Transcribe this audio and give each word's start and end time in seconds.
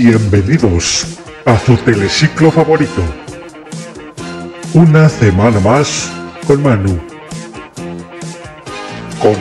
Bienvenidos 0.00 1.18
a 1.44 1.58
su 1.58 1.76
teleciclo 1.78 2.52
favorito. 2.52 3.02
Una 4.72 5.08
semana 5.08 5.58
más 5.58 6.12
con 6.46 6.62
Manu. 6.62 7.00
Con 9.20 9.34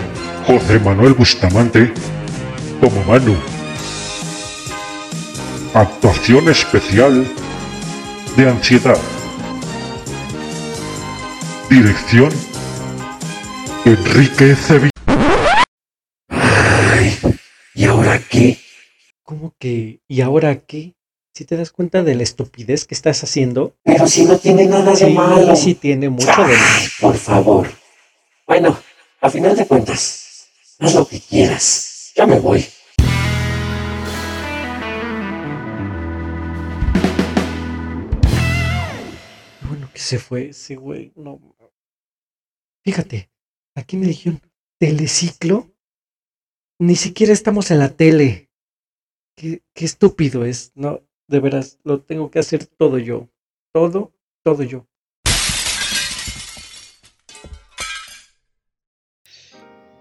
José 0.48 0.80
Manuel 0.80 1.14
Bustamante 1.14 1.94
como 2.82 3.04
Manu. 3.04 3.36
Actuación 5.76 6.50
especial 6.50 7.28
de 8.36 8.50
ansiedad. 8.50 8.98
Dirección 11.70 12.32
Enrique 13.86 14.56
Sevilla. 14.56 14.90
¿Y 17.76 17.86
ahora 17.86 18.20
qué? 18.28 18.67
¿Cómo 19.28 19.54
que? 19.60 20.00
¿Y 20.08 20.22
ahora 20.22 20.62
qué? 20.62 20.96
Si 21.34 21.44
te 21.44 21.58
das 21.58 21.72
cuenta 21.72 22.02
de 22.02 22.16
la 22.16 22.24
estupidez 22.24 22.86
que 22.86 22.96
estás 22.96 23.22
haciendo. 23.26 23.76
Pero 23.84 24.08
si 24.08 24.24
no 24.24 24.38
tiene 24.38 24.66
nada 24.68 24.92
de 24.92 24.96
Sí, 24.96 25.14
malo. 25.14 25.54
sí 25.58 25.76
tiene 25.76 26.08
mucho 26.08 26.28
de 26.28 26.56
malo. 26.56 26.90
por 27.02 27.18
favor. 27.18 27.68
Bueno, 28.48 28.80
a 29.20 29.30
final 29.30 29.54
de 29.58 29.68
cuentas, 29.68 30.48
haz 30.80 30.96
lo 30.96 31.06
que 31.06 31.20
quieras. 31.20 32.14
Ya 32.16 32.26
me 32.26 32.40
voy. 32.40 32.66
Bueno, 39.68 39.90
que 39.94 40.00
se 40.00 40.20
fue 40.20 40.50
ese 40.50 40.76
güey. 40.76 41.12
No. 41.16 41.40
Fíjate, 42.84 43.30
aquí 43.76 43.98
me 43.98 44.08
dijeron 44.08 44.42
teleciclo. 44.80 45.72
Ni 46.80 46.96
siquiera 46.96 47.34
estamos 47.34 47.72
en 47.72 47.80
la 47.80 47.90
tele. 47.90 48.47
Qué, 49.40 49.62
estúpido 49.76 50.46
es. 50.46 50.72
No, 50.74 51.04
de 51.28 51.40
veras, 51.40 51.78
lo 51.84 52.02
tengo 52.02 52.32
que 52.32 52.40
hacer 52.40 52.66
todo 52.66 52.98
yo. 52.98 53.30
Todo, 53.72 54.12
todo 54.42 54.64
yo. 54.64 54.88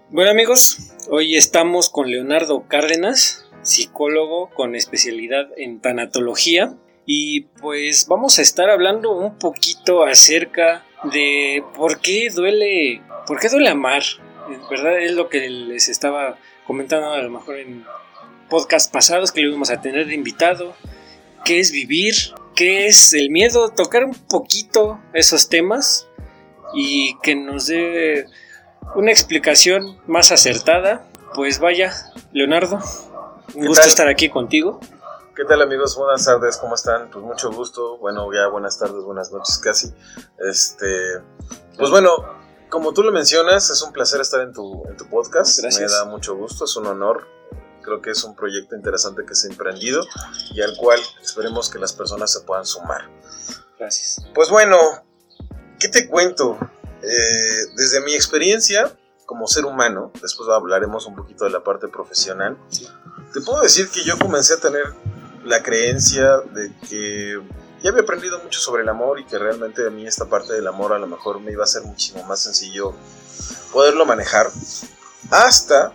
Bueno 0.09 0.31
amigos, 0.31 0.91
hoy 1.11 1.35
estamos 1.35 1.91
con 1.91 2.09
Leonardo 2.09 2.67
Cárdenas, 2.67 3.47
psicólogo 3.61 4.49
con 4.55 4.73
especialidad 4.73 5.49
en 5.55 5.81
tanatología 5.81 6.75
y 7.05 7.41
pues 7.61 8.07
vamos 8.07 8.39
a 8.39 8.41
estar 8.41 8.71
hablando 8.71 9.11
un 9.11 9.37
poquito 9.37 10.03
acerca 10.03 10.83
de 11.13 11.63
por 11.75 12.01
qué 12.01 12.31
duele, 12.33 13.03
por 13.27 13.39
qué 13.39 13.49
duele 13.49 13.69
amar, 13.69 14.01
¿verdad? 14.71 14.99
Es 14.99 15.11
lo 15.11 15.29
que 15.29 15.47
les 15.47 15.89
estaba 15.89 16.39
comentando 16.65 17.11
a 17.11 17.21
lo 17.21 17.29
mejor 17.29 17.59
en 17.59 17.85
podcast 18.49 18.91
pasados 18.91 19.31
que 19.31 19.41
lo 19.41 19.49
íbamos 19.49 19.69
a 19.69 19.81
tener 19.81 20.07
de 20.07 20.15
invitado, 20.15 20.73
qué 21.43 21.59
es 21.59 21.71
vivir, 21.71 22.13
qué 22.55 22.87
es 22.87 23.13
el 23.13 23.29
miedo, 23.29 23.69
tocar 23.69 24.03
un 24.03 24.13
poquito 24.13 24.99
esos 25.13 25.49
temas 25.49 26.07
y 26.73 27.17
que 27.21 27.35
nos 27.35 27.67
dé 27.67 28.25
una 28.95 29.11
explicación 29.11 29.99
más 30.07 30.31
acertada, 30.31 31.05
pues 31.33 31.59
vaya, 31.59 31.93
Leonardo, 32.31 32.79
un 33.53 33.61
¿Qué 33.61 33.67
gusto 33.67 33.81
tal? 33.81 33.89
estar 33.89 34.07
aquí 34.07 34.29
contigo. 34.29 34.79
¿Qué 35.35 35.45
tal 35.45 35.61
amigos? 35.61 35.95
Buenas 35.95 36.25
tardes, 36.25 36.57
¿cómo 36.57 36.73
están? 36.73 37.11
Pues 37.11 37.23
mucho 37.23 37.51
gusto. 37.51 37.99
Bueno, 37.99 38.27
ya 38.33 38.47
buenas 38.47 38.79
tardes, 38.79 39.03
buenas 39.03 39.31
noches 39.31 39.59
casi. 39.59 39.93
Este, 40.39 40.87
pues 41.77 41.91
bueno, 41.91 42.09
como 42.69 42.91
tú 42.91 43.03
lo 43.03 43.11
mencionas, 43.11 43.69
es 43.69 43.81
un 43.83 43.93
placer 43.93 44.19
estar 44.19 44.41
en 44.41 44.51
tu, 44.51 44.83
en 44.87 44.97
tu 44.97 45.07
podcast. 45.07 45.59
Gracias. 45.61 45.91
Me 45.91 45.95
da 45.95 46.05
mucho 46.05 46.35
gusto, 46.35 46.65
es 46.65 46.75
un 46.75 46.87
honor. 46.87 47.27
Creo 47.87 48.01
que 48.01 48.11
es 48.11 48.21
un 48.25 48.35
proyecto 48.35 48.75
interesante 48.75 49.23
que 49.25 49.33
se 49.33 49.47
ha 49.47 49.51
emprendido 49.51 50.05
y 50.53 50.61
al 50.61 50.75
cual 50.75 50.99
esperemos 51.23 51.69
que 51.69 51.79
las 51.79 51.93
personas 51.93 52.29
se 52.33 52.41
puedan 52.41 52.65
sumar. 52.65 53.09
Gracias. 53.79 54.27
Pues 54.35 54.49
bueno, 54.49 54.77
¿qué 55.79 55.87
te 55.87 56.09
cuento? 56.09 56.57
Eh, 57.01 57.65
desde 57.77 58.01
mi 58.01 58.13
experiencia 58.13 58.93
como 59.25 59.47
ser 59.47 59.63
humano, 59.63 60.11
después 60.21 60.49
hablaremos 60.49 61.05
un 61.05 61.15
poquito 61.15 61.45
de 61.45 61.51
la 61.51 61.63
parte 61.63 61.87
profesional, 61.87 62.57
te 63.33 63.39
puedo 63.39 63.61
decir 63.61 63.87
que 63.89 64.03
yo 64.03 64.19
comencé 64.19 64.55
a 64.55 64.59
tener 64.59 64.93
la 65.45 65.63
creencia 65.63 66.39
de 66.53 66.73
que 66.89 67.41
ya 67.81 67.91
había 67.91 68.01
aprendido 68.01 68.39
mucho 68.43 68.59
sobre 68.59 68.83
el 68.83 68.89
amor 68.89 69.17
y 69.21 69.25
que 69.25 69.39
realmente 69.39 69.87
a 69.87 69.89
mí 69.91 70.05
esta 70.05 70.25
parte 70.25 70.51
del 70.51 70.67
amor 70.67 70.91
a 70.91 70.99
lo 70.99 71.07
mejor 71.07 71.39
me 71.39 71.53
iba 71.53 71.63
a 71.63 71.67
ser 71.67 71.83
muchísimo 71.83 72.21
más 72.25 72.41
sencillo 72.41 72.93
poderlo 73.71 74.05
manejar. 74.05 74.49
Hasta 75.29 75.93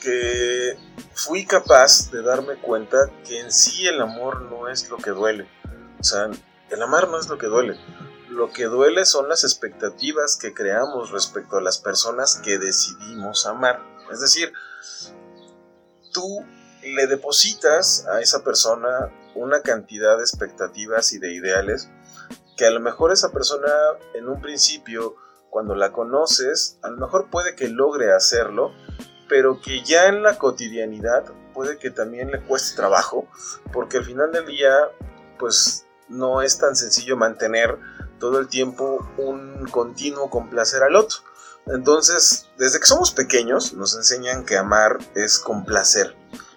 que 0.00 0.76
fui 1.14 1.46
capaz 1.46 2.10
de 2.10 2.22
darme 2.22 2.56
cuenta 2.56 3.10
que 3.26 3.40
en 3.40 3.52
sí 3.52 3.86
el 3.86 4.00
amor 4.00 4.42
no 4.42 4.68
es 4.68 4.88
lo 4.88 4.96
que 4.96 5.10
duele. 5.10 5.48
O 5.98 6.04
sea, 6.04 6.30
el 6.70 6.82
amar 6.82 7.08
no 7.08 7.18
es 7.18 7.28
lo 7.28 7.38
que 7.38 7.46
duele. 7.46 7.78
Lo 8.28 8.50
que 8.50 8.64
duele 8.64 9.04
son 9.04 9.28
las 9.28 9.44
expectativas 9.44 10.36
que 10.36 10.52
creamos 10.52 11.10
respecto 11.10 11.56
a 11.56 11.62
las 11.62 11.78
personas 11.78 12.40
que 12.42 12.58
decidimos 12.58 13.46
amar. 13.46 13.82
Es 14.12 14.20
decir, 14.20 14.52
tú 16.12 16.44
le 16.82 17.06
depositas 17.06 18.06
a 18.06 18.20
esa 18.20 18.44
persona 18.44 19.12
una 19.34 19.62
cantidad 19.62 20.16
de 20.16 20.22
expectativas 20.22 21.12
y 21.12 21.18
de 21.18 21.34
ideales 21.34 21.88
que 22.56 22.66
a 22.66 22.70
lo 22.70 22.80
mejor 22.80 23.12
esa 23.12 23.32
persona 23.32 23.68
en 24.14 24.28
un 24.28 24.40
principio, 24.40 25.16
cuando 25.50 25.74
la 25.74 25.92
conoces, 25.92 26.78
a 26.82 26.88
lo 26.88 26.96
mejor 26.96 27.30
puede 27.30 27.54
que 27.54 27.68
logre 27.68 28.12
hacerlo, 28.12 28.72
pero 29.28 29.60
que 29.60 29.82
ya 29.82 30.06
en 30.06 30.22
la 30.22 30.38
cotidianidad 30.38 31.24
puede 31.54 31.78
que 31.78 31.90
también 31.90 32.30
le 32.30 32.40
cueste 32.42 32.76
trabajo, 32.76 33.28
porque 33.72 33.98
al 33.98 34.04
final 34.04 34.32
del 34.32 34.46
día, 34.46 34.72
pues 35.38 35.86
no 36.08 36.42
es 36.42 36.58
tan 36.58 36.76
sencillo 36.76 37.16
mantener 37.16 37.78
todo 38.18 38.38
el 38.38 38.48
tiempo 38.48 39.08
un 39.18 39.66
continuo 39.70 40.30
complacer 40.30 40.82
al 40.82 40.96
otro. 40.96 41.18
Entonces, 41.66 42.48
desde 42.58 42.78
que 42.78 42.86
somos 42.86 43.10
pequeños, 43.10 43.74
nos 43.74 43.96
enseñan 43.96 44.44
que 44.44 44.56
amar 44.56 44.98
es 45.14 45.38
complacer. 45.38 46.14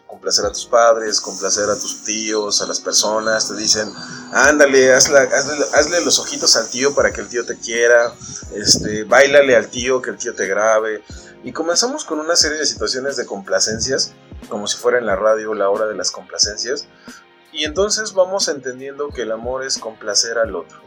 Complacer 0.09 0.43
a 0.45 0.49
tus 0.49 0.65
padres, 0.65 1.21
complacer 1.21 1.69
a 1.69 1.75
tus 1.75 2.03
tíos, 2.03 2.61
a 2.63 2.65
las 2.65 2.79
personas. 2.79 3.47
Te 3.47 3.55
dicen, 3.55 3.87
ándale, 4.33 4.91
hazle, 4.91 5.19
hazle, 5.19 5.65
hazle 5.73 6.01
los 6.01 6.17
ojitos 6.17 6.55
al 6.55 6.67
tío 6.67 6.95
para 6.95 7.13
que 7.13 7.21
el 7.21 7.29
tío 7.29 7.45
te 7.45 7.57
quiera. 7.57 8.11
Este, 8.55 9.03
bailale 9.03 9.55
al 9.55 9.69
tío, 9.69 10.01
que 10.01 10.09
el 10.09 10.17
tío 10.17 10.33
te 10.33 10.47
grabe. 10.47 11.03
Y 11.43 11.53
comenzamos 11.53 12.05
con 12.05 12.19
una 12.19 12.35
serie 12.35 12.57
de 12.57 12.65
situaciones 12.65 13.17
de 13.17 13.25
complacencias, 13.25 14.13
como 14.49 14.67
si 14.67 14.77
fuera 14.77 14.97
en 14.97 15.05
la 15.05 15.15
radio 15.15 15.53
la 15.53 15.69
hora 15.69 15.85
de 15.85 15.95
las 15.95 16.11
complacencias. 16.11 16.87
Y 17.51 17.63
entonces 17.65 18.13
vamos 18.13 18.47
entendiendo 18.47 19.09
que 19.09 19.21
el 19.21 19.31
amor 19.31 19.63
es 19.63 19.77
complacer 19.77 20.37
al 20.37 20.55
otro. 20.55 20.81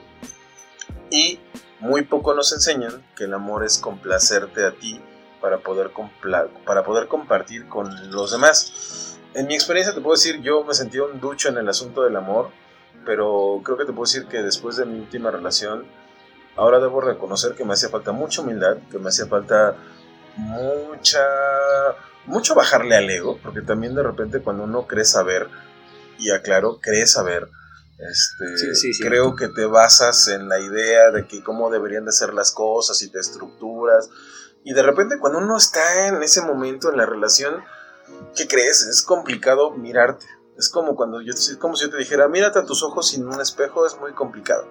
Y 1.10 1.40
muy 1.80 2.02
poco 2.02 2.34
nos 2.34 2.52
enseñan 2.52 3.04
que 3.16 3.24
el 3.24 3.34
amor 3.34 3.64
es 3.64 3.78
complacerte 3.78 4.66
a 4.66 4.72
ti 4.72 5.00
para 5.40 5.58
poder, 5.58 5.90
para 6.64 6.84
poder 6.84 7.08
compartir 7.08 7.68
con 7.68 8.10
los 8.12 8.30
demás. 8.30 9.11
En 9.34 9.46
mi 9.46 9.54
experiencia 9.54 9.94
te 9.94 10.00
puedo 10.00 10.14
decir, 10.14 10.40
yo 10.42 10.64
me 10.64 10.74
sentí 10.74 10.98
un 10.98 11.20
ducho 11.20 11.48
en 11.48 11.58
el 11.58 11.68
asunto 11.68 12.02
del 12.02 12.16
amor, 12.16 12.50
pero 13.06 13.60
creo 13.64 13.78
que 13.78 13.84
te 13.84 13.92
puedo 13.92 14.04
decir 14.04 14.26
que 14.26 14.42
después 14.42 14.76
de 14.76 14.84
mi 14.84 14.98
última 14.98 15.30
relación, 15.30 15.86
ahora 16.56 16.80
debo 16.80 17.00
reconocer 17.00 17.54
que 17.54 17.64
me 17.64 17.72
hacía 17.72 17.88
falta 17.88 18.12
mucha 18.12 18.42
humildad, 18.42 18.76
que 18.90 18.98
me 18.98 19.08
hacía 19.08 19.26
falta 19.26 19.76
mucha 20.36 21.20
mucho 22.26 22.54
bajarle 22.54 22.96
al 22.96 23.10
ego, 23.10 23.38
porque 23.42 23.62
también 23.62 23.94
de 23.94 24.02
repente 24.02 24.40
cuando 24.40 24.64
uno 24.64 24.86
cree 24.86 25.04
saber, 25.04 25.48
y 26.18 26.30
aclaro, 26.30 26.78
cree 26.80 27.06
saber, 27.06 27.48
este, 27.98 28.56
Sí, 28.56 28.74
sí, 28.74 28.94
sí. 28.94 29.02
creo 29.02 29.34
que 29.34 29.48
te 29.48 29.66
basas 29.66 30.28
en 30.28 30.48
la 30.48 30.60
idea 30.60 31.10
de 31.10 31.26
que 31.26 31.42
cómo 31.42 31.70
deberían 31.70 32.04
de 32.04 32.12
ser 32.12 32.32
las 32.32 32.52
cosas 32.52 33.02
y 33.02 33.10
te 33.10 33.18
estructuras, 33.18 34.08
y 34.64 34.72
de 34.72 34.82
repente 34.82 35.18
cuando 35.18 35.38
uno 35.38 35.56
está 35.56 36.06
en 36.06 36.22
ese 36.22 36.42
momento 36.42 36.90
en 36.90 36.96
la 36.96 37.06
relación, 37.06 37.64
¿qué 38.36 38.46
crees? 38.46 38.86
Es 38.86 39.02
complicado 39.02 39.70
mirarte. 39.72 40.26
Es 40.56 40.68
como 40.68 40.94
cuando 40.94 41.20
yo, 41.20 41.32
es 41.32 41.56
como 41.58 41.76
si 41.76 41.84
yo 41.84 41.90
te 41.90 41.96
dijera, 41.96 42.28
mírate 42.28 42.58
a 42.58 42.64
tus 42.64 42.82
ojos 42.82 43.08
sin 43.08 43.26
un 43.26 43.40
espejo, 43.40 43.86
es 43.86 43.98
muy 43.98 44.12
complicado. 44.12 44.68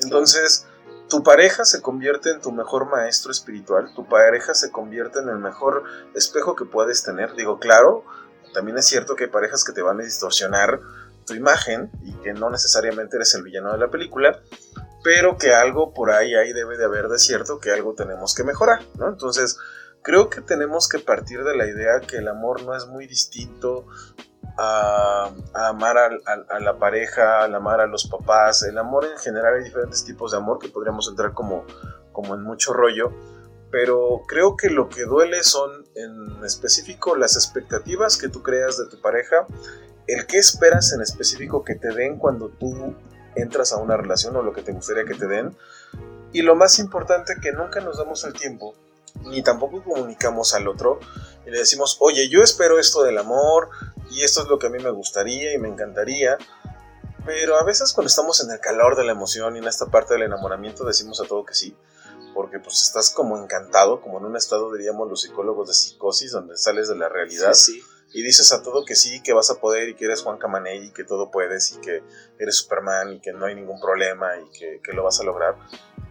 Entonces, 0.00 0.66
tu 1.08 1.22
pareja 1.22 1.64
se 1.64 1.82
convierte 1.82 2.30
en 2.30 2.40
tu 2.40 2.52
mejor 2.52 2.90
maestro 2.90 3.30
espiritual, 3.30 3.92
tu 3.94 4.06
pareja 4.06 4.54
se 4.54 4.70
convierte 4.70 5.20
en 5.20 5.28
el 5.28 5.38
mejor 5.38 5.84
espejo 6.14 6.56
que 6.56 6.64
puedes 6.64 7.02
tener. 7.02 7.34
Digo, 7.34 7.58
claro, 7.58 8.04
también 8.52 8.78
es 8.78 8.86
cierto 8.86 9.16
que 9.16 9.24
hay 9.24 9.30
parejas 9.30 9.64
que 9.64 9.72
te 9.72 9.82
van 9.82 10.00
a 10.00 10.04
distorsionar 10.04 10.80
tu 11.26 11.34
imagen 11.34 11.90
y 12.02 12.12
que 12.20 12.32
no 12.32 12.50
necesariamente 12.50 13.16
eres 13.16 13.34
el 13.34 13.42
villano 13.42 13.72
de 13.72 13.78
la 13.78 13.90
película, 13.90 14.40
pero 15.02 15.36
que 15.36 15.54
algo 15.54 15.92
por 15.92 16.10
ahí, 16.10 16.34
ahí 16.34 16.52
debe 16.52 16.76
de 16.76 16.84
haber 16.84 17.08
de 17.08 17.18
cierto 17.18 17.58
que 17.58 17.70
algo 17.70 17.94
tenemos 17.94 18.34
que 18.34 18.44
mejorar, 18.44 18.80
¿no? 18.98 19.08
Entonces, 19.08 19.58
creo 20.04 20.30
que 20.30 20.40
tenemos 20.40 20.88
que 20.88 21.00
partir 21.00 21.42
de 21.42 21.56
la 21.56 21.66
idea 21.66 21.98
que 22.00 22.18
el 22.18 22.28
amor 22.28 22.62
no 22.62 22.76
es 22.76 22.86
muy 22.86 23.06
distinto 23.08 23.86
a, 24.56 25.30
a 25.54 25.68
amar 25.68 25.98
al- 25.98 26.22
al- 26.26 26.46
a, 26.48 26.60
la 26.60 26.78
pareja, 26.78 27.42
al 27.42 27.54
amar 27.54 27.80
a 27.80 27.86
los 27.86 28.06
papás. 28.06 28.62
El 28.62 28.78
amor 28.78 29.04
en 29.06 29.18
general 29.18 29.54
hay 29.54 29.64
diferentes 29.64 30.04
tipos 30.04 30.30
de 30.30 30.36
amor 30.36 30.58
que 30.60 30.68
podríamos 30.68 31.08
entrar 31.08 31.32
como, 31.32 31.64
como 32.12 32.34
en 32.34 32.42
mucho 32.42 32.72
rollo. 32.72 33.12
Pero 33.70 34.22
creo 34.28 34.56
que 34.56 34.70
lo 34.70 34.88
que 34.88 35.04
duele 35.04 35.42
son 35.42 35.84
en 35.96 36.44
específico 36.44 37.16
las 37.16 37.34
expectativas 37.34 38.16
que 38.16 38.28
tú 38.28 38.40
creas 38.42 38.78
de 38.78 38.86
tu 38.86 39.00
pareja 39.00 39.46
el 40.06 40.26
qué 40.26 40.36
esperas 40.36 40.92
en 40.92 41.00
específico 41.00 41.64
que 41.64 41.74
te 41.76 41.88
den 41.94 42.18
cuando 42.18 42.50
tú 42.50 42.94
entras 43.36 43.72
a 43.72 43.78
una 43.78 43.96
relación 43.96 44.36
o 44.36 44.42
lo 44.42 44.52
que 44.52 44.60
te 44.62 44.70
gustaría 44.72 45.06
que 45.06 45.14
te 45.14 45.26
den. 45.26 45.56
Y 46.32 46.42
lo 46.42 46.54
más 46.56 46.78
importante 46.78 47.34
que 47.40 47.52
nunca 47.52 47.80
nos 47.80 47.96
damos 47.96 48.22
el 48.24 48.34
tiempo, 48.34 48.74
ni 49.22 49.42
tampoco 49.42 49.82
comunicamos 49.82 50.54
al 50.54 50.68
otro 50.68 51.00
y 51.46 51.50
le 51.50 51.58
decimos, 51.58 51.96
oye, 52.00 52.28
yo 52.28 52.42
espero 52.42 52.78
esto 52.78 53.02
del 53.02 53.18
amor 53.18 53.70
y 54.10 54.22
esto 54.22 54.42
es 54.42 54.48
lo 54.48 54.58
que 54.58 54.66
a 54.66 54.70
mí 54.70 54.82
me 54.82 54.90
gustaría 54.90 55.52
y 55.54 55.58
me 55.58 55.68
encantaría. 55.68 56.38
Pero 57.24 57.56
a 57.56 57.64
veces 57.64 57.92
cuando 57.92 58.08
estamos 58.08 58.42
en 58.44 58.50
el 58.50 58.60
calor 58.60 58.96
de 58.96 59.04
la 59.04 59.12
emoción 59.12 59.56
y 59.56 59.58
en 59.58 59.66
esta 59.66 59.86
parte 59.86 60.14
del 60.14 60.24
enamoramiento 60.24 60.84
decimos 60.84 61.20
a 61.20 61.24
todo 61.24 61.44
que 61.44 61.54
sí, 61.54 61.74
porque 62.34 62.58
pues 62.58 62.82
estás 62.82 63.10
como 63.10 63.38
encantado, 63.42 64.00
como 64.02 64.18
en 64.18 64.26
un 64.26 64.36
estado 64.36 64.72
diríamos 64.72 65.08
los 65.08 65.22
psicólogos 65.22 65.68
de 65.68 65.74
psicosis, 65.74 66.32
donde 66.32 66.56
sales 66.56 66.88
de 66.88 66.96
la 66.96 67.08
realidad. 67.08 67.54
Sí, 67.54 67.80
sí. 67.80 67.82
Y 68.12 68.22
dices 68.22 68.52
a 68.52 68.62
todo 68.62 68.84
que 68.84 68.94
sí, 68.94 69.22
que 69.22 69.32
vas 69.32 69.50
a 69.50 69.56
poder 69.56 69.88
y 69.88 69.96
que 69.96 70.04
eres 70.04 70.22
Juan 70.22 70.38
Camaney 70.38 70.86
y 70.86 70.92
que 70.92 71.02
todo 71.02 71.30
puedes 71.30 71.72
y 71.72 71.78
que 71.78 72.02
eres 72.38 72.56
Superman 72.58 73.14
y 73.14 73.20
que 73.20 73.32
no 73.32 73.46
hay 73.46 73.56
ningún 73.56 73.80
problema 73.80 74.28
y 74.38 74.56
que, 74.56 74.80
que 74.84 74.92
lo 74.92 75.02
vas 75.02 75.18
a 75.18 75.24
lograr. 75.24 75.56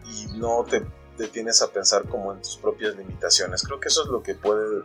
Y 0.06 0.38
no 0.38 0.66
te 0.70 0.86
detienes 1.18 1.62
a 1.62 1.72
pensar 1.72 2.08
como 2.08 2.34
en 2.34 2.42
tus 2.42 2.58
propias 2.58 2.96
limitaciones. 2.96 3.64
Creo 3.64 3.80
que 3.80 3.88
eso 3.88 4.04
es 4.04 4.10
lo 4.10 4.24
que 4.24 4.36
puede 4.36 4.84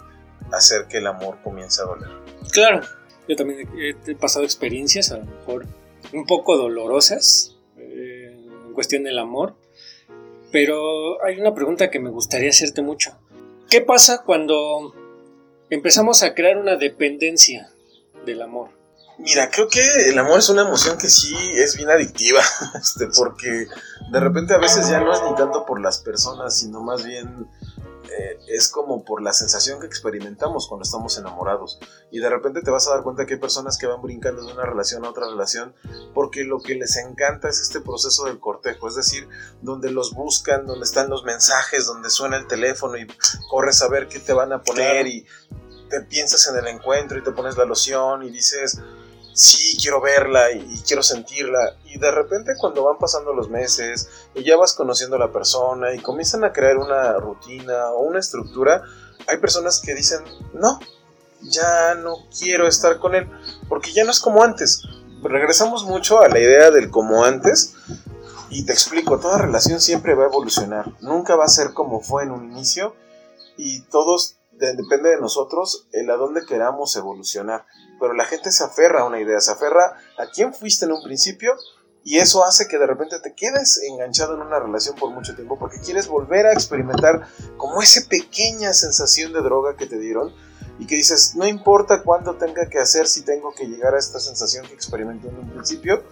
hacer 0.52 0.86
que 0.86 0.98
el 0.98 1.06
amor 1.06 1.38
comience 1.42 1.80
a 1.82 1.84
doler. 1.84 2.08
Claro, 2.52 2.80
yo 3.28 3.36
también 3.36 3.68
he, 3.76 4.10
he 4.10 4.14
pasado 4.14 4.44
experiencias 4.44 5.12
a 5.12 5.18
lo 5.18 5.24
mejor 5.24 5.66
un 6.12 6.26
poco 6.26 6.56
dolorosas 6.56 7.56
eh, 7.76 8.36
en 8.66 8.72
cuestión 8.72 9.04
del 9.04 9.18
amor, 9.18 9.54
pero 10.52 11.22
hay 11.24 11.38
una 11.38 11.54
pregunta 11.54 11.90
que 11.90 12.00
me 12.00 12.10
gustaría 12.10 12.50
hacerte 12.50 12.82
mucho. 12.82 13.18
¿Qué 13.68 13.80
pasa 13.80 14.22
cuando 14.24 14.94
empezamos 15.68 16.22
a 16.22 16.34
crear 16.34 16.56
una 16.56 16.76
dependencia 16.76 17.70
del 18.24 18.40
amor? 18.42 18.77
Mira, 19.18 19.50
creo 19.50 19.68
que 19.68 20.08
el 20.08 20.18
amor 20.18 20.38
es 20.38 20.48
una 20.48 20.62
emoción 20.62 20.96
que 20.96 21.08
sí 21.08 21.34
es 21.54 21.76
bien 21.76 21.90
adictiva, 21.90 22.40
este, 22.80 23.08
porque 23.16 23.66
de 24.12 24.20
repente 24.20 24.54
a 24.54 24.58
veces 24.58 24.88
ya 24.88 25.00
no 25.00 25.12
es 25.12 25.20
ni 25.22 25.34
tanto 25.34 25.66
por 25.66 25.80
las 25.80 25.98
personas, 25.98 26.54
sino 26.54 26.80
más 26.82 27.04
bien 27.04 27.48
eh, 28.10 28.38
es 28.48 28.68
como 28.68 29.04
por 29.04 29.20
la 29.20 29.32
sensación 29.32 29.80
que 29.80 29.86
experimentamos 29.86 30.68
cuando 30.68 30.84
estamos 30.84 31.18
enamorados. 31.18 31.78
Y 32.10 32.20
de 32.20 32.30
repente 32.30 32.62
te 32.62 32.70
vas 32.70 32.86
a 32.86 32.92
dar 32.92 33.02
cuenta 33.02 33.26
que 33.26 33.34
hay 33.34 33.40
personas 33.40 33.76
que 33.76 33.86
van 33.86 34.00
brincando 34.00 34.46
de 34.46 34.52
una 34.52 34.64
relación 34.64 35.04
a 35.04 35.10
otra 35.10 35.28
relación 35.28 35.74
porque 36.14 36.44
lo 36.44 36.60
que 36.60 36.76
les 36.76 36.96
encanta 36.96 37.48
es 37.48 37.60
este 37.60 37.80
proceso 37.80 38.24
del 38.24 38.38
cortejo, 38.38 38.88
es 38.88 38.94
decir, 38.94 39.28
donde 39.62 39.90
los 39.90 40.14
buscan, 40.14 40.64
donde 40.64 40.84
están 40.84 41.10
los 41.10 41.24
mensajes, 41.24 41.86
donde 41.86 42.08
suena 42.08 42.36
el 42.36 42.46
teléfono 42.46 42.96
y 42.96 43.06
corres 43.50 43.82
a 43.82 43.88
ver 43.88 44.08
qué 44.08 44.20
te 44.20 44.32
van 44.32 44.52
a 44.52 44.62
poner 44.62 45.04
Claro. 45.04 45.08
y 45.08 45.26
te 45.90 46.02
piensas 46.02 46.46
en 46.46 46.56
el 46.56 46.68
encuentro 46.68 47.18
y 47.18 47.22
te 47.22 47.32
pones 47.32 47.56
la 47.56 47.64
loción 47.64 48.22
y 48.22 48.30
dices, 48.30 48.80
sí, 49.38 49.76
quiero 49.80 50.00
verla 50.00 50.50
y, 50.50 50.82
quiero 50.86 51.02
sentirla. 51.02 51.76
Y 51.84 51.98
de 51.98 52.10
repente 52.10 52.54
cuando 52.58 52.82
van 52.84 52.98
pasando 52.98 53.32
los 53.32 53.48
meses 53.48 54.08
y 54.34 54.42
ya 54.42 54.56
vas 54.56 54.72
conociendo 54.74 55.14
a 55.14 55.20
la 55.20 55.32
persona 55.32 55.94
y 55.94 56.00
comienzan 56.00 56.42
a 56.44 56.52
crear 56.52 56.76
una 56.76 57.12
rutina 57.14 57.90
o 57.92 58.00
una 58.00 58.18
estructura, 58.18 58.82
hay 59.28 59.36
personas 59.38 59.80
que 59.80 59.94
dicen, 59.94 60.24
no, 60.54 60.80
ya 61.42 61.94
no 61.94 62.16
quiero 62.36 62.66
estar 62.66 62.98
con 62.98 63.14
él, 63.14 63.28
porque 63.68 63.92
ya 63.92 64.04
no 64.04 64.10
es 64.10 64.18
como 64.18 64.42
antes. 64.42 64.82
Regresamos 65.22 65.84
mucho 65.84 66.20
a 66.20 66.28
la 66.28 66.40
idea 66.40 66.70
del 66.72 66.90
como 66.90 67.24
antes. 67.24 67.74
Y 68.50 68.64
te 68.64 68.72
explico, 68.72 69.20
toda 69.20 69.38
relación 69.38 69.80
siempre 69.80 70.14
va 70.14 70.24
a 70.24 70.28
evolucionar. 70.28 70.86
Nunca 71.00 71.36
va 71.36 71.44
a 71.44 71.48
ser 71.48 71.74
como 71.74 72.00
fue 72.00 72.22
en 72.24 72.30
un 72.32 72.44
inicio. 72.50 72.96
Y 73.56 73.82
todos, 73.82 74.36
de- 74.52 74.74
depende 74.74 75.10
de 75.10 75.20
nosotros, 75.20 75.86
el 75.92 76.10
a 76.10 76.16
dónde 76.16 76.46
queramos 76.46 76.96
evolucionar. 76.96 77.66
Pero 77.98 78.12
la 78.14 78.24
gente 78.24 78.50
se 78.50 78.64
aferra 78.64 79.00
a 79.00 79.04
una 79.04 79.20
idea, 79.20 79.40
se 79.40 79.52
aferra 79.52 79.96
a 80.18 80.26
quién 80.26 80.54
fuiste 80.54 80.84
en 80.84 80.92
un 80.92 81.02
principio 81.02 81.54
y 82.04 82.18
eso 82.18 82.44
hace 82.44 82.68
que 82.68 82.78
de 82.78 82.86
repente 82.86 83.20
te 83.20 83.34
quedes 83.34 83.82
enganchado 83.82 84.34
en 84.34 84.40
una 84.40 84.58
relación 84.58 84.96
por 84.96 85.10
mucho 85.10 85.34
tiempo 85.34 85.58
porque 85.58 85.80
quieres 85.80 86.08
volver 86.08 86.46
a 86.46 86.52
experimentar 86.52 87.28
como 87.56 87.82
esa 87.82 88.08
pequeña 88.08 88.72
sensación 88.72 89.32
de 89.32 89.42
droga 89.42 89.76
que 89.76 89.86
te 89.86 89.98
dieron 89.98 90.32
y 90.78 90.86
que 90.86 90.94
dices, 90.94 91.34
no 91.34 91.46
importa 91.46 92.02
cuánto 92.02 92.36
tenga 92.36 92.68
que 92.68 92.78
hacer 92.78 93.08
si 93.08 93.22
tengo 93.22 93.52
que 93.52 93.66
llegar 93.66 93.94
a 93.94 93.98
esta 93.98 94.20
sensación 94.20 94.66
que 94.66 94.74
experimenté 94.74 95.28
en 95.28 95.38
un 95.38 95.50
principio, 95.50 96.02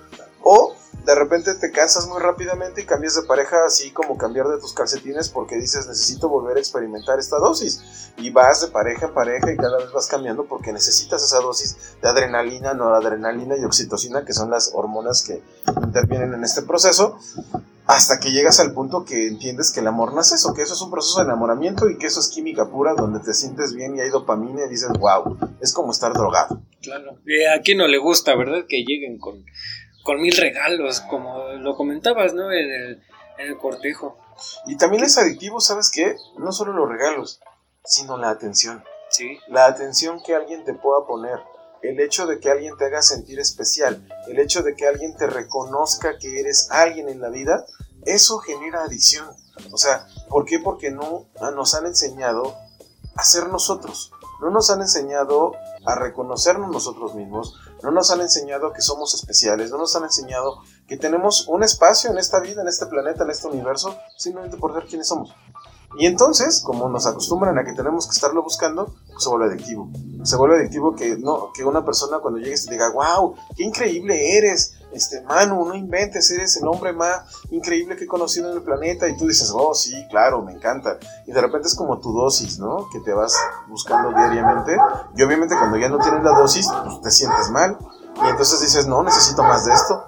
o 0.49 0.77
de 1.05 1.15
repente 1.15 1.55
te 1.57 1.73
cansas 1.73 2.07
muy 2.07 2.21
rápidamente 2.21 2.81
y 2.81 2.85
cambias 2.85 3.17
de 3.17 3.27
pareja 3.27 3.65
así 3.67 3.91
como 3.91 4.17
cambiar 4.17 4.47
de 4.47 4.59
tus 4.59 4.73
calcetines 4.73 5.29
porque 5.29 5.57
dices 5.57 5.89
necesito 5.89 6.29
volver 6.29 6.57
a 6.57 6.61
experimentar 6.61 7.19
esta 7.19 7.39
dosis 7.39 8.13
y 8.17 8.31
vas 8.31 8.61
de 8.61 8.69
pareja 8.69 9.07
en 9.07 9.15
pareja 9.15 9.53
y 9.53 9.57
cada 9.57 9.79
vez 9.79 9.91
vas 9.93 10.07
cambiando 10.07 10.47
porque 10.47 10.73
necesitas 10.73 11.23
esa 11.25 11.41
dosis 11.41 11.77
de 12.01 12.09
adrenalina, 12.09 12.75
noradrenalina 12.75 13.57
y 13.57 13.65
oxitocina 13.65 14.25
que 14.25 14.33
son 14.33 14.51
las 14.51 14.71
hormonas 14.73 15.25
que 15.25 15.43
intervienen 15.83 16.33
en 16.33 16.45
este 16.45 16.63
proceso 16.63 17.19
hasta 17.87 18.19
que 18.19 18.33
llegas 18.33 18.59
al 18.61 18.73
punto 18.73 19.05
que 19.05 19.29
entiendes 19.29 19.71
que 19.71 19.81
el 19.81 19.87
amor 19.87 20.13
no 20.13 20.21
es 20.21 20.33
eso, 20.33 20.55
que 20.55 20.63
eso 20.63 20.75
es 20.75 20.81
un 20.81 20.91
proceso 20.91 21.19
de 21.19 21.27
enamoramiento 21.27 21.89
y 21.89 21.99
que 21.99 22.07
eso 22.07 22.21
es 22.21 22.29
química 22.29 22.69
pura 22.69 22.95
donde 22.95 23.21
te 23.21 23.33
sientes 23.33 23.75
bien 23.75 23.97
y 23.97 24.01
hay 24.01 24.11
dopamina 24.11 24.65
y 24.65 24.69
dices, 24.69 24.89
wow, 24.99 25.39
es 25.61 25.73
como 25.73 25.93
estar 25.93 26.13
drogado. 26.13 26.63
Claro. 26.83 27.13
A 27.13 27.61
quién 27.63 27.79
no 27.79 27.87
le 27.87 27.99
gusta, 27.99 28.35
¿verdad? 28.35 28.65
Que 28.69 28.85
lleguen 28.85 29.19
con, 29.19 29.45
con 30.07 30.21
mil 30.21 30.35
regalos, 30.37 31.01
como 31.01 31.49
lo 31.59 31.77
comentabas, 31.77 32.33
¿no? 32.33 32.53
En 32.53 32.71
el, 32.71 33.03
en 33.39 33.49
el 33.49 33.59
cortejo. 33.59 34.17
Y 34.67 34.77
también 34.77 35.03
es 35.03 35.19
adictivo, 35.19 35.61
¿sabes 35.61 35.91
qué? 35.91 36.17
No 36.39 36.53
solo 36.53 36.73
los 36.73 36.89
regalos, 36.89 37.41
sino 37.85 38.17
la 38.17 38.31
atención. 38.31 38.85
Sí, 39.11 39.39
La 39.49 39.67
atención 39.67 40.23
que 40.23 40.35
alguien 40.35 40.65
te 40.65 40.75
pueda 40.75 41.07
poner, 41.07 41.41
el 41.83 42.01
hecho 42.01 42.27
de 42.27 42.39
que 42.39 42.51
alguien 42.51 42.77
te 42.77 42.87
haga 42.87 43.03
sentir 43.03 43.39
especial, 43.41 44.07
el 44.29 44.39
hecho 44.39 44.63
de 44.63 44.75
que 44.75 44.87
alguien 44.87 45.17
te 45.17 45.27
reconozca 45.27 46.19
que 46.19 46.41
eres 46.41 46.71
alguien 46.71 47.09
en 47.09 47.21
la 47.21 47.29
vida, 47.29 47.65
eso 48.05 48.39
genera 48.39 48.85
adicción. 48.85 49.29
O 49.73 49.79
sea, 49.79 50.07
¿por 50.29 50.45
qué? 50.45 50.59
Porque 50.59 50.91
no 50.91 51.27
ah, 51.41 51.51
nos 51.51 51.75
han 51.75 51.87
enseñado 51.87 52.57
a 53.17 53.25
ser 53.25 53.49
nosotros. 53.49 54.13
No 54.41 54.51
nos 54.51 54.71
han 54.71 54.83
enseñado 54.83 55.53
a 55.85 55.95
reconocernos 55.95 56.71
nosotros 56.71 57.15
mismos, 57.15 57.59
no 57.83 57.91
nos 57.91 58.11
han 58.11 58.21
enseñado 58.21 58.73
que 58.73 58.83
somos 58.83 59.15
especiales, 59.15 59.71
no 59.71 59.79
nos 59.79 59.95
han 59.97 60.05
enseñado 60.05 60.61
que 60.87 60.97
tenemos 60.97 61.47
un 61.49 61.63
espacio 61.63 62.11
en 62.11 62.19
esta 62.19 62.41
vida, 62.41 62.63
en 62.63 62.69
este 62.69 62.87
planeta, 62.87 63.25
en 63.25 63.31
este 63.31 63.49
universo, 63.49 63.97
simplemente 64.17 64.57
por 64.57 64.75
ser 64.75 64.87
quienes 64.87 65.09
somos. 65.09 65.35
Y 65.99 66.07
entonces, 66.07 66.61
como 66.61 66.89
nos 66.89 67.07
acostumbran 67.07 67.59
a 67.59 67.65
que 67.65 67.73
tenemos 67.73 68.07
que 68.07 68.13
estarlo 68.13 68.43
buscando, 68.43 68.95
pues 69.07 69.23
se 69.23 69.31
vuelve 69.31 69.47
adictivo. 69.47 69.89
Se 70.25 70.37
vuelve 70.37 70.57
adictivo 70.57 70.95
que, 70.95 71.17
no, 71.17 71.53
que 71.55 71.65
una 71.65 71.85
persona 71.85 72.19
cuando 72.19 72.39
llegues 72.39 72.67
te 72.67 72.73
diga, 72.73 72.91
wow, 72.91 73.35
qué 73.57 73.65
increíble 73.65 74.37
eres, 74.37 74.75
este 74.97 75.21
Manu, 75.23 75.67
no 75.67 75.75
inventes, 75.75 76.31
eres 76.31 76.57
el 76.57 76.67
hombre 76.67 76.93
más 76.93 77.23
increíble 77.51 77.97
que 77.97 78.05
he 78.05 78.07
conocido 78.07 78.51
en 78.51 78.57
el 78.57 78.63
planeta. 78.63 79.09
Y 79.09 79.17
tú 79.17 79.27
dices, 79.27 79.53
oh, 79.55 79.75
sí, 79.75 80.07
claro, 80.11 80.43
me 80.43 80.53
encanta. 80.53 80.99
Y 81.27 81.33
de 81.33 81.41
repente 81.41 81.69
es 81.69 81.75
como 81.75 81.99
tu 82.01 82.13
dosis, 82.13 82.59
¿no? 82.59 82.89
Que 82.91 83.01
te 83.01 83.13
vas 83.13 83.35
buscando 83.69 84.11
diariamente. 84.11 84.77
Y 85.17 85.23
obviamente 85.23 85.55
cuando 85.57 85.77
ya 85.77 85.89
no 85.89 85.99
tienes 85.99 86.23
la 86.23 86.33
dosis, 86.33 86.69
pues 86.85 87.01
te 87.03 87.11
sientes 87.11 87.51
mal. 87.51 87.79
Y 88.25 88.29
entonces 88.29 88.61
dices, 88.61 88.87
no, 88.87 89.03
necesito 89.03 89.43
más 89.43 89.67
de 89.67 89.75
esto. 89.75 90.05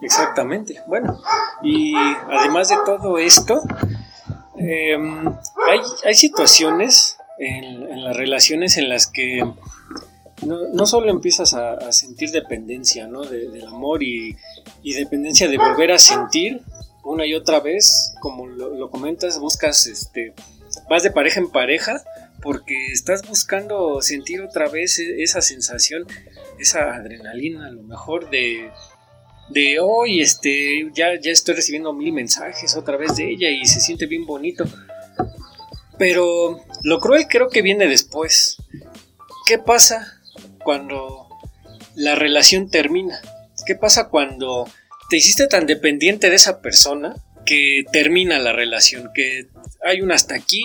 exactamente. 0.00 0.82
Bueno, 0.86 1.20
y 1.62 1.94
además 1.96 2.68
de 2.68 2.76
todo 2.84 3.18
esto, 3.18 3.60
eh, 4.56 4.96
hay, 6.04 6.14
situaciones 6.14 7.18
en 7.38 8.04
las 8.04 8.16
relaciones 8.16 8.76
en 8.76 8.88
las 8.88 9.06
que 9.06 9.42
no, 10.42 10.68
no 10.72 10.86
solo 10.86 11.10
empiezas 11.10 11.54
a, 11.54 11.92
sentir 11.92 12.30
dependencia 12.30 13.06
¿no? 13.06 13.22
de- 13.22 13.48
del 13.48 13.66
amor 13.66 14.02
y, 14.02 14.36
dependencia 14.82 15.48
de 15.48 15.58
volver 15.58 15.92
a 15.92 15.98
sentir 15.98 16.60
una 17.04 17.26
y 17.26 17.34
otra 17.34 17.60
vez, 17.60 18.14
como 18.20 18.46
lo, 18.46 18.74
lo 18.74 18.90
comentas, 18.90 19.38
buscas, 19.38 19.86
este, 19.86 20.34
vas 20.88 21.02
de 21.02 21.10
pareja 21.10 21.40
en 21.40 21.50
pareja 21.50 22.02
porque 22.40 22.86
estás 22.92 23.26
buscando 23.28 24.00
sentir 24.02 24.40
otra 24.40 24.68
vez 24.68 24.98
e- 24.98 25.22
esa 25.22 25.40
sensación, 25.42 26.06
esa 26.58 26.94
adrenalina, 26.94 27.66
a 27.66 27.70
lo 27.70 27.82
mejor 27.82 28.30
de, 28.30 28.70
de 29.50 29.80
hoy, 29.80 30.20
este, 30.20 30.90
ya, 30.94 31.18
ya 31.20 31.30
estoy 31.30 31.54
recibiendo 31.54 31.92
mil 31.92 32.12
mensajes 32.12 32.76
otra 32.76 32.96
vez 32.96 33.16
de 33.16 33.30
ella 33.30 33.50
y 33.50 33.64
se 33.66 33.80
siente 33.80 34.06
bien 34.06 34.26
bonito. 34.26 34.64
Pero 35.98 36.60
lo 36.82 37.00
cruel 37.00 37.26
creo 37.28 37.48
que 37.48 37.62
viene 37.62 37.86
después. 37.86 38.56
¿Qué 39.46 39.58
pasa 39.58 40.21
cuando 40.62 41.28
la 41.94 42.14
relación 42.14 42.70
termina? 42.70 43.20
¿Qué 43.66 43.74
pasa 43.74 44.08
cuando 44.08 44.66
te 45.08 45.16
hiciste 45.16 45.46
tan 45.46 45.66
dependiente 45.66 46.30
de 46.30 46.36
esa 46.36 46.60
persona 46.60 47.14
que 47.44 47.84
termina 47.92 48.38
la 48.38 48.52
relación? 48.52 49.10
Que 49.14 49.48
hay 49.84 50.00
un 50.00 50.12
hasta 50.12 50.34
aquí 50.34 50.62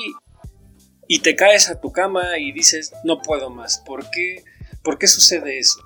y 1.08 1.20
te 1.20 1.36
caes 1.36 1.70
a 1.70 1.80
tu 1.80 1.92
cama 1.92 2.38
y 2.40 2.52
dices, 2.52 2.94
no 3.04 3.22
puedo 3.22 3.50
más. 3.50 3.80
¿Por 3.80 4.10
qué, 4.10 4.44
¿Por 4.84 4.98
qué 4.98 5.08
sucede 5.08 5.60
eso? 5.60 5.80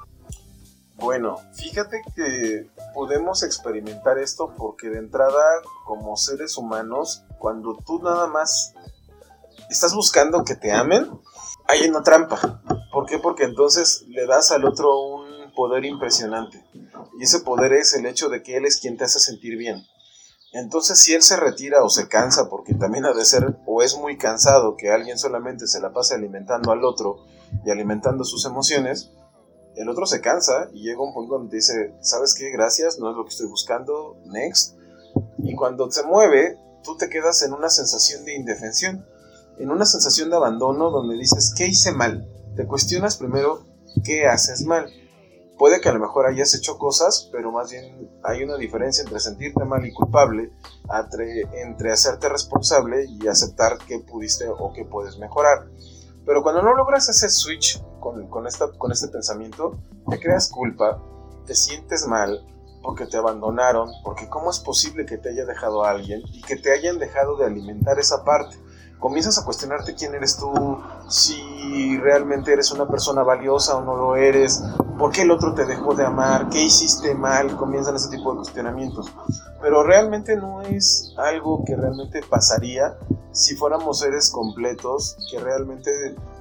Bueno, 0.96 1.40
fíjate 1.56 2.02
que 2.16 2.68
podemos 2.94 3.42
experimentar 3.42 4.20
esto 4.20 4.54
porque 4.56 4.90
de 4.90 5.00
entrada, 5.00 5.62
como 5.86 6.16
seres 6.16 6.58
humanos, 6.58 7.24
cuando 7.40 7.76
tú 7.86 8.02
nada 8.04 8.28
más 8.28 8.76
estás 9.70 9.96
buscando 9.96 10.44
que 10.44 10.56
te 10.56 10.72
amen, 10.72 11.10
hay 11.72 11.88
una 11.88 12.04
trampa. 12.04 12.62
¿Por 12.92 13.06
qué? 13.06 13.18
Porque 13.18 13.44
entonces 13.44 14.04
le 14.10 14.26
das 14.26 14.52
al 14.52 14.66
otro 14.66 14.90
un 15.00 15.54
poder 15.56 15.86
impresionante. 15.86 16.66
Y 17.18 17.24
ese 17.24 17.40
poder 17.40 17.72
es 17.74 17.94
el 17.94 18.06
hecho 18.06 18.28
de 18.28 18.44
que 18.44 18.58
él 18.58 18.66
es 18.66 18.80
quien 18.80 18.98
te 18.98 19.06
hace 19.06 19.20
sentir 19.20 19.58
bien. 19.58 19.86
Entonces, 20.54 21.00
si 21.00 21.14
él 21.14 21.22
se 21.22 21.38
retira 21.38 21.82
o 21.82 21.90
se 21.90 22.10
cansa, 22.10 22.50
porque 22.50 22.74
también 22.74 23.06
ha 23.06 23.14
de 23.14 23.24
ser 23.24 23.58
o 23.66 23.82
es 23.82 23.98
muy 23.98 24.18
cansado 24.18 24.76
que 24.76 24.92
alguien 24.92 25.18
solamente 25.18 25.66
se 25.66 25.80
la 25.80 25.94
pase 25.94 26.14
alimentando 26.14 26.74
al 26.74 26.84
otro 26.84 27.20
y 27.66 27.72
alimentando 27.72 28.26
sus 28.26 28.46
emociones, 28.46 29.12
el 29.78 29.88
otro 29.88 30.06
se 30.06 30.20
cansa 30.20 30.70
y 30.74 30.84
llega 30.84 31.02
un 31.02 31.14
punto 31.14 31.38
donde 31.38 31.56
dice, 31.56 31.96
¿sabes 32.02 32.34
qué? 32.34 32.50
Gracias, 32.52 33.00
no 33.00 33.12
es 33.12 33.16
lo 33.16 33.24
que 33.24 33.30
estoy 33.30 33.48
buscando, 33.48 34.18
next. 34.26 34.76
Y 35.38 35.56
cuando 35.56 35.90
se 35.90 36.04
mueve, 36.04 36.58
tú 36.84 36.98
te 36.98 37.10
quedas 37.10 37.42
en 37.44 37.54
una 37.54 37.70
sensación 37.70 38.26
de 38.26 38.36
indefensión, 38.36 39.06
en 39.62 39.70
una 39.70 39.86
sensación 39.86 40.30
de 40.30 40.38
abandono 40.38 40.90
donde 40.90 41.16
dices, 41.16 41.54
¿qué 41.56 41.68
hice 41.68 41.92
mal? 41.92 42.28
Te 42.56 42.66
cuestionas 42.66 43.18
primero, 43.18 43.64
¿qué 44.04 44.26
haces 44.26 44.66
mal? 44.66 44.92
Puede 45.60 45.80
que 45.80 45.90
a 45.90 45.94
lo 45.94 46.00
mejor 46.00 46.26
hayas 46.26 46.56
hecho 46.56 46.80
cosas, 46.80 47.30
pero 47.32 47.52
más 47.52 47.70
bien 47.70 48.10
hay 48.24 48.44
una 48.44 48.58
diferencia 48.58 49.04
entre 49.04 49.20
sentirte 49.20 49.64
mal 49.64 49.86
y 49.86 49.94
culpable, 49.94 50.52
entre, 50.92 51.42
entre 51.62 51.92
hacerte 51.92 52.28
responsable 52.28 53.06
y 53.08 53.28
aceptar 53.28 53.78
que 53.78 54.00
pudiste 54.00 54.48
o 54.50 54.74
que 54.74 54.84
puedes 54.84 55.20
mejorar. 55.20 55.68
Pero 56.26 56.42
cuando 56.42 56.64
no 56.64 56.74
logras 56.74 57.08
ese 57.10 57.30
switch 57.30 57.84
con, 58.00 58.28
con, 58.30 58.48
esta, 58.48 58.72
con 58.72 58.92
este 58.92 59.10
pensamiento, 59.10 59.78
te 60.10 60.20
creas 60.20 60.50
culpa, 60.50 61.00
te 61.46 61.54
sientes 61.54 62.08
mal 62.08 62.48
porque 62.82 63.06
te 63.06 63.18
abandonaron, 63.18 63.92
porque 64.04 64.28
cómo 64.28 64.50
es 64.50 64.58
posible 64.58 65.06
que 65.06 65.20
te 65.20 65.30
haya 65.30 65.46
dejado 65.46 65.86
a 65.86 65.92
alguien 65.92 66.24
y 66.34 66.42
que 66.42 66.56
te 66.56 66.72
hayan 66.74 66.98
dejado 66.98 67.38
de 67.38 67.46
alimentar 67.46 68.00
esa 68.00 68.24
parte 68.26 68.58
comienzas 69.02 69.40
a 69.40 69.44
cuestionarte 69.44 69.96
quién 69.96 70.14
eres 70.14 70.38
tú, 70.38 70.80
si 71.10 71.98
realmente 71.98 72.54
eres 72.54 72.72
una 72.72 72.88
persona 72.88 73.24
valiosa 73.24 73.76
o 73.76 73.82
no 73.84 73.98
lo 73.98 74.16
eres, 74.16 74.64
por 74.98 75.12
qué 75.12 75.24
el 75.24 75.32
otro 75.32 75.56
te 75.56 75.66
dejó 75.66 75.96
de 75.96 76.06
amar, 76.06 76.50
qué 76.50 76.62
hiciste 76.62 77.16
mal, 77.16 77.58
comienzan 77.58 77.96
ese 77.96 78.10
tipo 78.10 78.32
de 78.32 78.38
cuestionamientos. 78.38 79.12
Pero 79.60 79.84
realmente 79.84 80.38
no 80.38 80.62
es 80.62 81.14
algo 81.18 81.64
que 81.66 81.76
realmente 81.76 82.22
pasaría 82.22 82.96
si 83.32 83.56
fuéramos 83.56 84.00
seres 84.00 84.30
completos, 84.30 85.18
que 85.32 85.40
realmente 85.40 85.92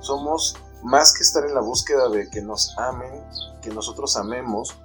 somos 0.00 0.55
más 0.83 1.14
que 1.14 1.23
estar 1.23 1.45
en 1.47 1.55
la 1.55 1.62
búsqueda 1.62 2.11
de 2.11 2.29
que 2.29 2.43
nos 2.43 2.76
amen, 2.76 3.25
que 3.62 3.71
nosotros 3.71 4.19
amemos 4.19 4.76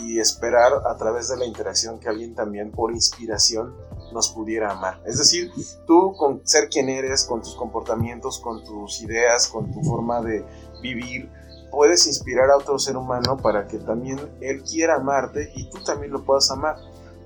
y 0.00 0.18
esperar 0.18 0.72
a 0.86 0.96
través 0.96 1.28
de 1.28 1.36
la 1.36 1.44
interacción 1.44 2.00
que 2.00 2.08
alguien 2.08 2.34
también 2.34 2.70
por 2.70 2.92
inspiración 2.92 3.74
nos 4.12 4.30
pudiera 4.30 4.72
amar. 4.72 5.00
Es 5.04 5.18
decir, 5.18 5.50
tú 5.86 6.14
con 6.16 6.46
ser 6.46 6.68
quien 6.68 6.88
eres, 6.88 7.24
con 7.24 7.42
tus 7.42 7.54
comportamientos, 7.54 8.38
con 8.38 8.64
tus 8.64 9.00
ideas, 9.00 9.48
con 9.48 9.70
tu 9.72 9.82
forma 9.82 10.20
de 10.20 10.44
vivir, 10.82 11.30
puedes 11.70 12.06
inspirar 12.06 12.50
a 12.50 12.56
otro 12.56 12.78
ser 12.78 12.96
humano 12.96 13.36
para 13.36 13.66
que 13.66 13.78
también 13.78 14.18
él 14.40 14.62
quiera 14.62 14.96
amarte 14.96 15.52
y 15.54 15.68
tú 15.70 15.78
también 15.84 16.12
lo 16.12 16.24
puedas 16.24 16.50
amar. 16.50 16.76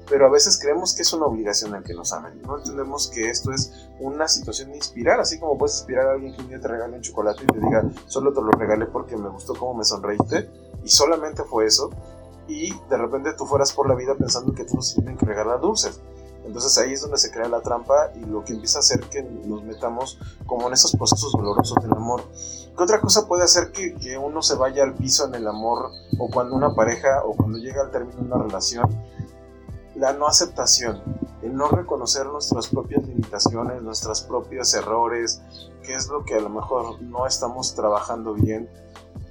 Pero 0.08 0.26
a 0.26 0.30
veces 0.30 0.58
creemos 0.58 0.94
que 0.94 1.02
es 1.02 1.12
una 1.12 1.26
obligación 1.26 1.74
el 1.74 1.84
que 1.84 1.94
nos 1.94 2.12
amen. 2.12 2.42
No 2.42 2.58
entendemos 2.58 3.08
que 3.08 3.30
esto 3.30 3.52
es 3.52 3.88
una 4.00 4.26
situación 4.26 4.70
de 4.70 4.76
inspirar, 4.76 5.20
así 5.20 5.38
como 5.38 5.56
puedes 5.56 5.76
inspirar 5.78 6.08
a 6.08 6.12
alguien 6.12 6.34
que 6.34 6.42
un 6.42 6.48
día 6.48 6.60
te 6.60 6.68
regale 6.68 6.96
un 6.96 7.02
chocolate 7.02 7.44
y 7.44 7.46
te 7.46 7.60
diga, 7.60 7.88
solo 8.06 8.32
te 8.32 8.42
lo 8.42 8.50
regalé 8.50 8.86
porque 8.86 9.16
me 9.16 9.28
gustó 9.28 9.54
cómo 9.54 9.74
me 9.74 9.84
sonreíste, 9.84 10.50
y 10.84 10.88
solamente 10.88 11.44
fue 11.44 11.66
eso, 11.66 11.90
y 12.48 12.74
de 12.90 12.96
repente 12.96 13.32
tú 13.38 13.46
fueras 13.46 13.72
por 13.72 13.88
la 13.88 13.94
vida 13.94 14.14
pensando 14.14 14.52
que 14.52 14.64
tú 14.64 14.74
nos 14.74 14.92
tienen 14.92 15.16
que 15.16 15.24
regalar 15.24 15.60
dulces. 15.60 16.00
Entonces 16.44 16.76
ahí 16.78 16.92
es 16.92 17.00
donde 17.00 17.18
se 17.18 17.30
crea 17.30 17.48
la 17.48 17.60
trampa 17.60 18.10
y 18.14 18.20
lo 18.20 18.44
que 18.44 18.52
empieza 18.52 18.78
a 18.78 18.80
hacer 18.80 19.00
que 19.08 19.22
nos 19.22 19.62
metamos 19.62 20.18
como 20.46 20.66
en 20.66 20.74
esos 20.74 20.92
procesos 20.96 21.32
dolorosos 21.32 21.76
del 21.82 21.92
amor. 21.92 22.22
¿Qué 22.76 22.82
otra 22.82 23.00
cosa 23.00 23.26
puede 23.26 23.44
hacer 23.44 23.70
que, 23.70 23.94
que 23.94 24.18
uno 24.18 24.42
se 24.42 24.56
vaya 24.56 24.82
al 24.82 24.94
piso 24.94 25.26
en 25.26 25.34
el 25.34 25.46
amor 25.46 25.90
o 26.18 26.28
cuando 26.30 26.54
una 26.56 26.74
pareja 26.74 27.22
o 27.24 27.36
cuando 27.36 27.58
llega 27.58 27.82
al 27.82 27.90
término 27.90 28.18
de 28.18 28.24
una 28.24 28.42
relación? 28.42 28.88
La 29.94 30.14
no 30.14 30.26
aceptación, 30.26 31.02
el 31.42 31.54
no 31.54 31.68
reconocer 31.68 32.26
nuestras 32.26 32.68
propias 32.68 33.06
limitaciones, 33.06 33.82
nuestros 33.82 34.22
propios 34.22 34.72
errores, 34.74 35.42
qué 35.82 35.94
es 35.94 36.08
lo 36.08 36.24
que 36.24 36.34
a 36.34 36.40
lo 36.40 36.48
mejor 36.48 37.00
no 37.02 37.26
estamos 37.26 37.74
trabajando 37.74 38.34
bien. 38.34 38.68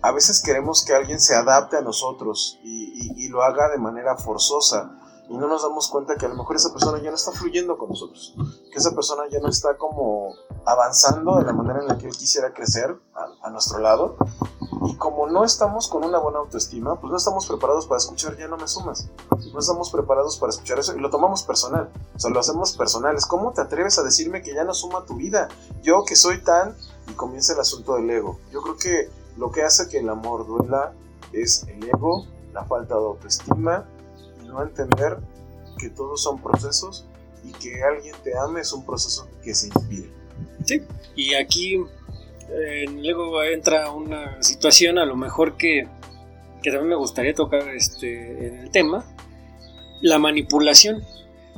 A 0.01 0.11
veces 0.11 0.41
queremos 0.41 0.85
que 0.85 0.93
alguien 0.93 1.19
se 1.19 1.35
adapte 1.35 1.77
a 1.77 1.81
nosotros 1.81 2.59
y, 2.63 3.11
y 3.17 3.27
lo 3.29 3.43
haga 3.43 3.69
de 3.69 3.79
manera 3.79 4.15
forzosa 4.17 4.97
y 5.29 5.37
no 5.37 5.47
nos 5.47 5.63
damos 5.63 5.87
cuenta 5.87 6.17
que 6.17 6.25
a 6.25 6.29
lo 6.29 6.35
mejor 6.35 6.55
esa 6.55 6.71
persona 6.71 7.01
ya 7.01 7.09
no 7.09 7.15
está 7.15 7.31
fluyendo 7.31 7.77
con 7.77 7.89
nosotros, 7.89 8.35
que 8.71 8.77
esa 8.77 8.91
persona 8.93 9.23
ya 9.31 9.39
no 9.39 9.47
está 9.47 9.77
como 9.77 10.33
avanzando 10.65 11.37
de 11.37 11.45
la 11.45 11.53
manera 11.53 11.79
en 11.79 11.87
la 11.87 11.97
que 11.97 12.07
él 12.07 12.15
quisiera 12.15 12.53
crecer 12.53 12.97
a, 13.41 13.49
nuestro 13.49 13.79
lado. 13.79 14.15
Y 14.83 14.95
como 14.95 15.27
no 15.27 15.43
estamos 15.43 15.87
con 15.87 16.03
una 16.03 16.17
buena 16.17 16.39
autoestima, 16.39 16.99
pues 16.99 17.11
no 17.11 17.17
estamos 17.17 17.45
preparados 17.45 17.85
para 17.85 17.97
escuchar 17.97 18.37
ya 18.37 18.47
no 18.47 18.57
me 18.57 18.67
sumas. 18.67 19.09
No 19.53 19.59
estamos 19.59 19.89
preparados 19.91 20.37
para 20.37 20.49
escuchar 20.49 20.79
eso 20.79 20.95
y 20.95 20.99
lo 20.99 21.09
tomamos 21.09 21.43
personal. 21.43 21.89
O 22.15 22.19
sea, 22.19 22.31
lo 22.31 22.39
hacemos 22.39 22.75
personal. 22.75 23.15
Es 23.15 23.25
¿Cómo 23.25 23.51
te 23.51 23.61
atreves 23.61 23.99
a 23.99 24.03
decirme 24.03 24.41
que 24.41 24.53
ya 24.53 24.63
no 24.63 24.73
suma 24.73 25.05
tu 25.05 25.15
vida? 25.15 25.49
Yo 25.81 26.03
que 26.05 26.15
soy 26.15 26.41
tan... 26.43 26.75
Y 27.07 27.13
comienza 27.13 27.53
el 27.53 27.59
asunto 27.59 27.95
del 27.95 28.09
ego. 28.09 28.39
Yo 28.51 28.61
creo 28.61 28.77
que 28.77 29.09
lo 29.37 29.51
que 29.51 29.63
hace 29.63 29.87
que 29.89 29.99
el 29.99 30.09
amor 30.09 30.47
duela 30.47 30.93
es 31.33 31.63
el 31.67 31.83
ego, 31.83 32.25
la 32.53 32.63
falta 32.65 32.95
de 32.95 33.01
autoestima 33.01 33.85
no 34.51 34.61
entender 34.61 35.17
que 35.79 35.89
todos 35.89 36.21
son 36.21 36.41
procesos 36.41 37.07
y 37.43 37.51
que 37.53 37.83
alguien 37.83 38.15
te 38.23 38.37
ame 38.37 38.61
es 38.61 38.71
un 38.73 38.85
proceso 38.85 39.27
que 39.43 39.55
se 39.55 39.67
inspire. 39.67 40.09
Sí, 40.65 40.83
y 41.15 41.33
aquí 41.33 41.83
eh, 42.49 42.85
luego 42.87 43.41
entra 43.43 43.91
una 43.91 44.41
situación 44.43 44.97
a 44.97 45.05
lo 45.05 45.15
mejor 45.15 45.57
que, 45.57 45.87
que 46.61 46.69
también 46.69 46.89
me 46.89 46.95
gustaría 46.95 47.33
tocar 47.33 47.67
este, 47.69 48.47
en 48.47 48.57
el 48.59 48.71
tema, 48.71 49.05
la 50.01 50.19
manipulación, 50.19 51.03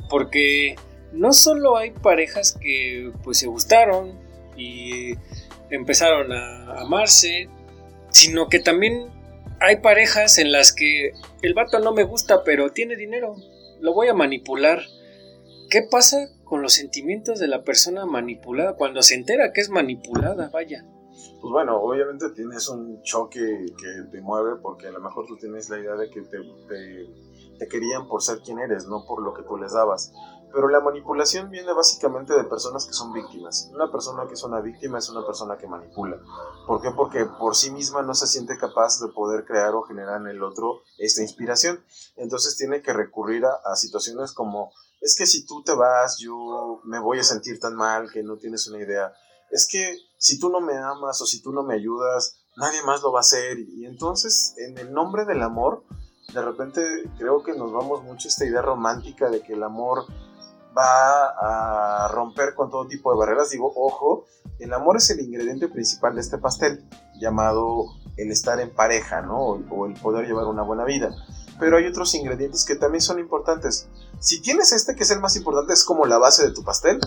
porque 0.08 0.76
no 1.12 1.32
solo 1.32 1.76
hay 1.76 1.90
parejas 1.90 2.56
que 2.60 3.12
pues 3.22 3.38
se 3.38 3.46
gustaron 3.46 4.12
y 4.56 5.14
empezaron 5.70 6.32
a 6.32 6.80
amarse, 6.80 7.48
sino 8.10 8.48
que 8.48 8.60
también 8.60 9.08
hay 9.64 9.76
parejas 9.76 10.38
en 10.38 10.52
las 10.52 10.72
que 10.72 11.12
el 11.42 11.54
vato 11.54 11.78
no 11.80 11.92
me 11.92 12.04
gusta, 12.04 12.44
pero 12.44 12.70
tiene 12.72 12.96
dinero, 12.96 13.36
lo 13.80 13.94
voy 13.94 14.08
a 14.08 14.14
manipular. 14.14 14.80
¿Qué 15.70 15.82
pasa 15.90 16.28
con 16.44 16.62
los 16.62 16.74
sentimientos 16.74 17.38
de 17.38 17.48
la 17.48 17.64
persona 17.64 18.06
manipulada 18.06 18.76
cuando 18.76 19.02
se 19.02 19.14
entera 19.14 19.52
que 19.52 19.60
es 19.60 19.70
manipulada? 19.70 20.50
Vaya. 20.52 20.84
Pues 21.40 21.52
bueno, 21.52 21.80
obviamente 21.80 22.30
tienes 22.30 22.68
un 22.68 23.02
choque 23.02 23.40
que 23.40 24.10
te 24.10 24.20
mueve 24.20 24.56
porque 24.62 24.86
a 24.86 24.90
lo 24.90 25.00
mejor 25.00 25.26
tú 25.26 25.36
tienes 25.36 25.68
la 25.68 25.78
idea 25.78 25.94
de 25.94 26.10
que 26.10 26.22
te, 26.22 26.38
te 27.58 27.68
querían 27.68 28.08
por 28.08 28.22
ser 28.22 28.38
quien 28.38 28.58
eres, 28.58 28.86
no 28.86 29.04
por 29.06 29.22
lo 29.22 29.34
que 29.34 29.42
tú 29.42 29.56
les 29.56 29.72
dabas. 29.72 30.12
Pero 30.54 30.68
la 30.68 30.78
manipulación 30.78 31.50
viene 31.50 31.72
básicamente 31.72 32.32
de 32.32 32.44
personas 32.44 32.86
que 32.86 32.92
son 32.92 33.12
víctimas. 33.12 33.68
Una 33.74 33.90
persona 33.90 34.28
que 34.28 34.34
es 34.34 34.42
una 34.44 34.60
víctima 34.60 34.98
es 34.98 35.08
una 35.08 35.26
persona 35.26 35.58
que 35.58 35.66
manipula. 35.66 36.16
¿Por 36.64 36.80
qué? 36.80 36.92
Porque 36.92 37.26
por 37.26 37.56
sí 37.56 37.72
misma 37.72 38.02
no 38.02 38.14
se 38.14 38.28
siente 38.28 38.56
capaz 38.56 39.00
de 39.00 39.08
poder 39.08 39.44
crear 39.44 39.74
o 39.74 39.82
generar 39.82 40.20
en 40.20 40.28
el 40.28 40.44
otro 40.44 40.82
esta 40.98 41.22
inspiración. 41.22 41.84
Entonces 42.14 42.56
tiene 42.56 42.82
que 42.82 42.92
recurrir 42.92 43.44
a, 43.44 43.74
situaciones 43.74 44.30
como, 44.30 44.70
es 45.00 45.16
que 45.16 45.26
si 45.26 45.44
tú 45.44 45.64
te 45.64 45.74
vas, 45.74 46.18
yo 46.18 46.80
me 46.84 47.00
voy 47.00 47.18
a 47.18 47.24
sentir 47.24 47.58
tan 47.58 47.74
mal 47.74 48.12
que 48.12 48.22
no 48.22 48.36
tienes 48.36 48.68
una 48.68 48.78
idea. 48.78 49.12
Es 49.50 49.66
que 49.66 49.98
si 50.18 50.38
tú 50.38 50.50
no 50.50 50.60
me 50.60 50.76
amas 50.76 51.20
o 51.20 51.26
si 51.26 51.42
tú 51.42 51.50
no 51.50 51.64
me 51.64 51.74
ayudas, 51.74 52.36
nadie 52.56 52.80
más 52.84 53.02
lo 53.02 53.10
va 53.10 53.18
a 53.18 53.26
hacer. 53.26 53.58
Y 53.58 53.86
entonces, 53.86 54.54
en 54.58 54.78
el 54.78 54.92
nombre 54.92 55.24
del 55.24 55.42
amor, 55.42 55.82
de 56.32 56.42
repente 56.42 56.80
creo 57.18 57.42
que 57.42 57.54
nos 57.54 57.72
vamos 57.72 58.04
mucho 58.04 58.28
esta 58.28 58.44
idea 58.44 58.62
romántica 58.62 59.30
de 59.30 59.42
que 59.42 59.54
el 59.54 59.62
amor 59.64 60.06
va 60.76 62.04
a 62.04 62.08
romper 62.08 62.54
con 62.54 62.70
todo 62.70 62.86
tipo 62.86 63.12
de 63.12 63.18
barreras. 63.18 63.50
Digo, 63.50 63.72
ojo, 63.74 64.26
el 64.58 64.72
amor 64.72 64.96
es 64.96 65.10
el 65.10 65.20
ingrediente 65.20 65.68
principal 65.68 66.14
de 66.14 66.20
este 66.20 66.38
pastel, 66.38 66.84
llamado 67.20 67.86
el 68.16 68.30
estar 68.30 68.60
en 68.60 68.74
pareja, 68.74 69.22
¿no? 69.22 69.38
O, 69.70 69.86
el 69.86 69.94
poder 69.94 70.26
llevar 70.26 70.46
una 70.46 70.62
buena 70.62 70.84
vida. 70.84 71.14
Pero 71.58 71.76
hay 71.76 71.86
otros 71.86 72.14
ingredientes 72.14 72.64
que 72.64 72.74
también 72.74 73.00
son 73.00 73.18
importantes. 73.18 73.88
Si 74.18 74.40
tienes 74.40 74.72
este, 74.72 74.94
que 74.94 75.04
es 75.04 75.10
el 75.10 75.20
más 75.20 75.36
importante, 75.36 75.72
es 75.72 75.84
como 75.84 76.06
la 76.06 76.18
base 76.18 76.44
de 76.44 76.52
tu 76.52 76.64
pastel, 76.64 77.00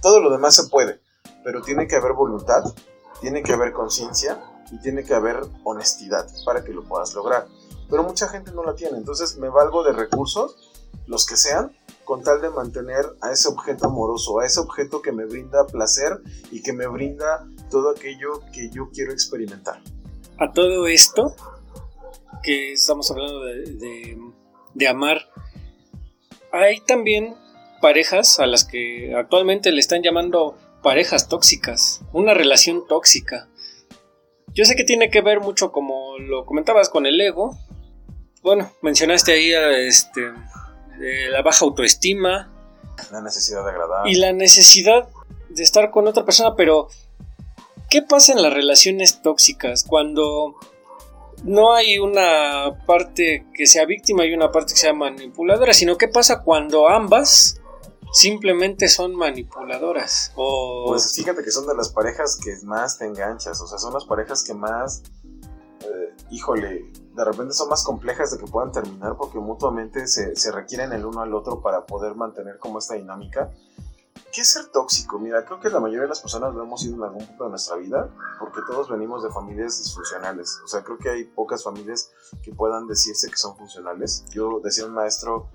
todo 0.00 0.20
lo 0.20 0.30
demás 0.30 0.54
se 0.54 0.68
puede. 0.68 1.00
Pero 1.44 1.62
tiene 1.62 1.86
que 1.86 1.96
haber 1.96 2.12
voluntad, 2.12 2.62
tiene 3.20 3.42
que 3.42 3.52
haber 3.52 3.72
conciencia 3.72 4.42
y 4.70 4.78
tiene 4.78 5.04
que 5.04 5.14
haber 5.14 5.40
honestidad 5.64 6.26
para 6.44 6.64
que 6.64 6.72
lo 6.72 6.84
puedas 6.84 7.14
lograr. 7.14 7.46
Pero 7.88 8.02
mucha 8.02 8.28
gente 8.28 8.52
no 8.52 8.64
la 8.64 8.74
tiene, 8.74 8.96
entonces 8.96 9.36
me 9.36 9.48
valgo 9.48 9.84
de 9.84 9.92
recursos, 9.92 10.71
los 11.06 11.26
que 11.26 11.36
sean, 11.36 11.72
con 12.04 12.22
tal 12.22 12.40
de 12.40 12.50
mantener 12.50 13.04
a 13.20 13.32
ese 13.32 13.48
objeto 13.48 13.86
amoroso, 13.86 14.40
a 14.40 14.46
ese 14.46 14.60
objeto 14.60 15.02
que 15.02 15.12
me 15.12 15.24
brinda 15.24 15.66
placer 15.66 16.20
y 16.50 16.62
que 16.62 16.72
me 16.72 16.86
brinda 16.86 17.46
todo 17.70 17.90
aquello 17.90 18.40
que 18.52 18.70
yo 18.70 18.90
quiero 18.92 19.12
experimentar. 19.12 19.80
A 20.38 20.52
todo 20.52 20.86
esto 20.86 21.34
que 22.42 22.72
estamos 22.72 23.10
hablando 23.10 23.44
de, 23.44 24.18
de, 24.74 24.88
amar, 24.88 25.28
hay 26.50 26.80
también 26.80 27.36
parejas 27.80 28.40
a 28.40 28.46
las 28.46 28.64
que 28.64 29.14
actualmente 29.14 29.70
le 29.70 29.80
están 29.80 30.02
llamando 30.02 30.56
parejas 30.82 31.28
tóxicas, 31.28 32.02
una 32.12 32.34
relación 32.34 32.86
tóxica. 32.88 33.48
Yo 34.48 34.64
sé 34.64 34.74
que 34.74 34.84
tiene 34.84 35.08
que 35.08 35.22
ver 35.22 35.40
mucho, 35.40 35.70
como 35.70 36.18
lo 36.18 36.44
comentabas, 36.44 36.88
con 36.88 37.06
el 37.06 37.20
ego, 37.20 37.56
bueno, 38.42 38.72
mencionaste 38.82 39.32
ahí 39.32 39.52
este, 39.86 40.32
eh, 41.02 41.28
la 41.30 41.42
baja 41.42 41.64
autoestima. 41.64 42.50
La 43.10 43.20
necesidad 43.20 43.64
de 43.64 43.70
agradar. 43.70 44.06
Y 44.06 44.14
la 44.14 44.32
necesidad 44.32 45.08
de 45.48 45.62
estar 45.62 45.90
con 45.90 46.06
otra 46.06 46.24
persona, 46.24 46.54
pero 46.56 46.88
¿qué 47.90 48.02
pasa 48.02 48.32
en 48.32 48.42
las 48.42 48.52
relaciones 48.52 49.20
tóxicas 49.20 49.84
cuando 49.84 50.54
no 51.44 51.74
hay 51.74 51.98
una 51.98 52.84
parte 52.86 53.46
que 53.54 53.66
sea 53.66 53.84
víctima 53.84 54.24
y 54.24 54.32
una 54.32 54.52
parte 54.52 54.74
que 54.74 54.78
sea 54.78 54.92
manipuladora, 54.92 55.72
sino 55.72 55.98
qué 55.98 56.08
pasa 56.08 56.42
cuando 56.42 56.88
ambas 56.88 57.60
simplemente 58.12 58.88
son 58.88 59.14
manipuladoras? 59.16 60.32
O... 60.36 60.84
Pues 60.88 61.14
fíjate 61.14 61.42
que 61.42 61.50
son 61.50 61.66
de 61.66 61.74
las 61.74 61.88
parejas 61.88 62.38
que 62.42 62.54
más 62.64 62.98
te 62.98 63.06
enganchas, 63.06 63.60
o 63.60 63.66
sea, 63.66 63.78
son 63.78 63.92
las 63.92 64.04
parejas 64.04 64.44
que 64.44 64.54
más, 64.54 65.02
eh, 65.94 66.16
híjole, 66.30 66.90
de 67.14 67.24
repente 67.24 67.52
son 67.52 67.68
más 67.68 67.84
complejas 67.84 68.30
de 68.30 68.38
que 68.38 68.50
puedan 68.50 68.72
terminar 68.72 69.16
porque 69.16 69.38
mutuamente 69.38 70.06
se, 70.06 70.34
se 70.36 70.52
requieren 70.52 70.92
el 70.92 71.04
uno 71.04 71.20
al 71.20 71.34
otro 71.34 71.60
para 71.60 71.86
poder 71.86 72.14
mantener 72.14 72.58
como 72.58 72.78
esta 72.78 72.94
dinámica. 72.94 73.50
¿Qué 74.32 74.40
es 74.40 74.48
ser 74.48 74.68
tóxico? 74.68 75.18
Mira, 75.18 75.44
creo 75.44 75.60
que 75.60 75.68
la 75.68 75.78
mayoría 75.78 76.02
de 76.02 76.08
las 76.08 76.20
personas 76.20 76.54
lo 76.54 76.62
hemos 76.62 76.82
ido 76.84 76.96
en 76.96 77.02
algún 77.02 77.26
punto 77.26 77.44
de 77.44 77.50
nuestra 77.50 77.76
vida, 77.76 78.08
porque 78.38 78.60
todos 78.66 78.88
venimos 78.88 79.22
de 79.22 79.30
familias 79.30 79.78
disfuncionales. 79.78 80.58
O 80.64 80.68
sea, 80.68 80.82
creo 80.82 80.96
que 80.96 81.10
hay 81.10 81.24
pocas 81.24 81.62
familias 81.62 82.10
que 82.42 82.52
puedan 82.54 82.86
decirse 82.86 83.28
que 83.28 83.36
son 83.36 83.54
funcionales. 83.56 84.24
Yo 84.30 84.60
decía 84.64 84.86
un 84.86 84.94
maestro 84.94 85.48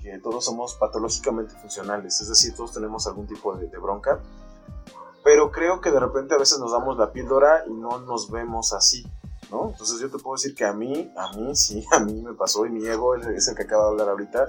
que 0.00 0.18
todos 0.18 0.46
somos 0.46 0.74
patológicamente 0.76 1.54
funcionales, 1.56 2.20
es 2.22 2.28
decir, 2.28 2.54
todos 2.56 2.72
tenemos 2.72 3.06
algún 3.06 3.26
tipo 3.26 3.54
de, 3.54 3.68
de 3.68 3.78
bronca, 3.78 4.20
pero 5.22 5.52
creo 5.52 5.80
que 5.80 5.90
de 5.90 6.00
repente 6.00 6.34
a 6.34 6.38
veces 6.38 6.58
nos 6.58 6.72
damos 6.72 6.96
la 6.96 7.12
píldora 7.12 7.64
y 7.68 7.72
no 7.74 8.00
nos 8.00 8.30
vemos 8.30 8.72
así. 8.72 9.04
Entonces 9.52 10.00
yo 10.00 10.10
te 10.10 10.18
puedo 10.18 10.34
decir 10.34 10.54
que 10.54 10.64
a 10.64 10.72
mí, 10.72 11.12
a 11.16 11.32
mí 11.36 11.54
sí, 11.54 11.84
a 11.92 12.00
mí 12.00 12.22
me 12.22 12.34
pasó 12.34 12.66
y 12.66 12.70
mi 12.70 12.86
ego 12.86 13.14
es 13.16 13.48
el 13.48 13.54
que 13.54 13.62
acaba 13.62 13.84
de 13.84 13.90
hablar 13.90 14.08
ahorita. 14.10 14.46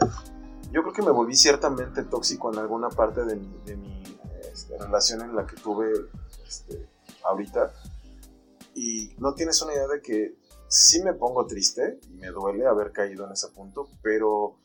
Yo 0.71 0.81
creo 0.81 0.93
que 0.93 1.01
me 1.01 1.11
volví 1.11 1.35
ciertamente 1.35 2.03
tóxico 2.03 2.51
en 2.51 2.59
alguna 2.59 2.89
parte 2.89 3.23
de 3.25 3.35
mi, 3.35 3.47
de 3.65 3.75
mi 3.75 4.03
este, 4.51 4.77
relación 4.77 5.21
en 5.21 5.35
la 5.35 5.45
que 5.45 5.55
tuve 5.57 5.91
este, 6.47 6.89
ahorita. 7.23 7.71
Y 8.75 9.13
no 9.19 9.35
tienes 9.35 9.61
una 9.61 9.73
idea 9.73 9.87
de 9.87 10.01
que 10.01 10.35
sí 10.67 11.03
me 11.03 11.13
pongo 11.13 11.45
triste 11.45 11.99
y 12.09 12.13
me 12.15 12.29
duele 12.29 12.65
haber 12.65 12.91
caído 12.91 13.27
en 13.27 13.33
ese 13.33 13.49
punto, 13.49 13.87
pero 14.01 14.55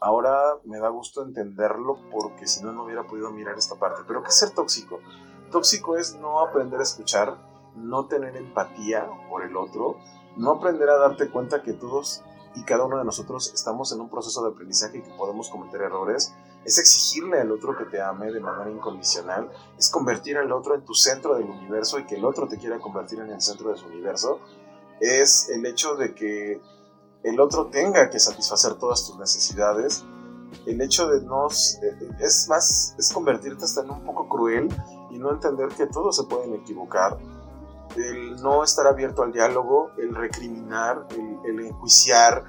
ahora 0.00 0.56
me 0.64 0.78
da 0.78 0.88
gusto 0.88 1.22
entenderlo 1.22 1.98
porque 2.10 2.46
si 2.46 2.62
no, 2.62 2.72
no 2.72 2.84
hubiera 2.84 3.06
podido 3.06 3.30
mirar 3.30 3.58
esta 3.58 3.74
parte. 3.74 4.02
Pero 4.06 4.22
¿qué 4.22 4.28
es 4.28 4.34
ser 4.36 4.50
tóxico? 4.50 5.00
Tóxico 5.50 5.96
es 5.96 6.14
no 6.14 6.40
aprender 6.40 6.80
a 6.80 6.84
escuchar, 6.84 7.36
no 7.78 8.06
tener 8.06 8.36
empatía 8.36 9.08
por 9.28 9.42
el 9.44 9.56
otro, 9.56 9.98
no 10.36 10.52
aprender 10.52 10.88
a 10.88 10.98
darte 10.98 11.28
cuenta 11.28 11.62
que 11.62 11.72
todos 11.72 12.22
y 12.54 12.62
cada 12.64 12.84
uno 12.84 12.98
de 12.98 13.04
nosotros 13.04 13.52
estamos 13.54 13.92
en 13.92 14.00
un 14.00 14.08
proceso 14.08 14.42
de 14.42 14.50
aprendizaje 14.50 14.98
y 14.98 15.02
que 15.02 15.10
podemos 15.10 15.48
cometer 15.48 15.82
errores, 15.82 16.34
es 16.64 16.78
exigirle 16.78 17.40
al 17.40 17.52
otro 17.52 17.76
que 17.76 17.84
te 17.84 18.00
ame 18.00 18.32
de 18.32 18.40
manera 18.40 18.70
incondicional, 18.70 19.50
es 19.78 19.90
convertir 19.90 20.36
al 20.38 20.50
otro 20.52 20.74
en 20.74 20.84
tu 20.84 20.94
centro 20.94 21.34
del 21.36 21.48
universo 21.48 21.98
y 21.98 22.06
que 22.06 22.16
el 22.16 22.24
otro 22.24 22.48
te 22.48 22.58
quiera 22.58 22.78
convertir 22.78 23.20
en 23.20 23.30
el 23.30 23.40
centro 23.40 23.70
de 23.70 23.76
su 23.76 23.86
universo, 23.86 24.40
es 25.00 25.48
el 25.50 25.64
hecho 25.66 25.94
de 25.94 26.14
que 26.14 26.60
el 27.22 27.40
otro 27.40 27.66
tenga 27.66 28.10
que 28.10 28.18
satisfacer 28.18 28.74
todas 28.74 29.06
tus 29.06 29.18
necesidades, 29.18 30.04
el 30.66 30.80
hecho 30.80 31.08
de 31.08 31.20
no, 31.22 31.48
es 31.48 32.46
más, 32.48 32.94
es 32.98 33.12
convertirte 33.12 33.64
hasta 33.64 33.82
en 33.82 33.90
un 33.90 34.04
poco 34.04 34.28
cruel 34.28 34.68
y 35.10 35.18
no 35.18 35.30
entender 35.30 35.68
que 35.68 35.86
todos 35.86 36.16
se 36.16 36.24
pueden 36.24 36.54
equivocar, 36.54 37.18
el 37.96 38.36
no 38.36 38.64
estar 38.64 38.86
abierto 38.86 39.22
al 39.22 39.32
diálogo, 39.32 39.90
el 39.98 40.14
recriminar, 40.14 41.06
el, 41.44 41.60
enjuiciar 41.60 42.44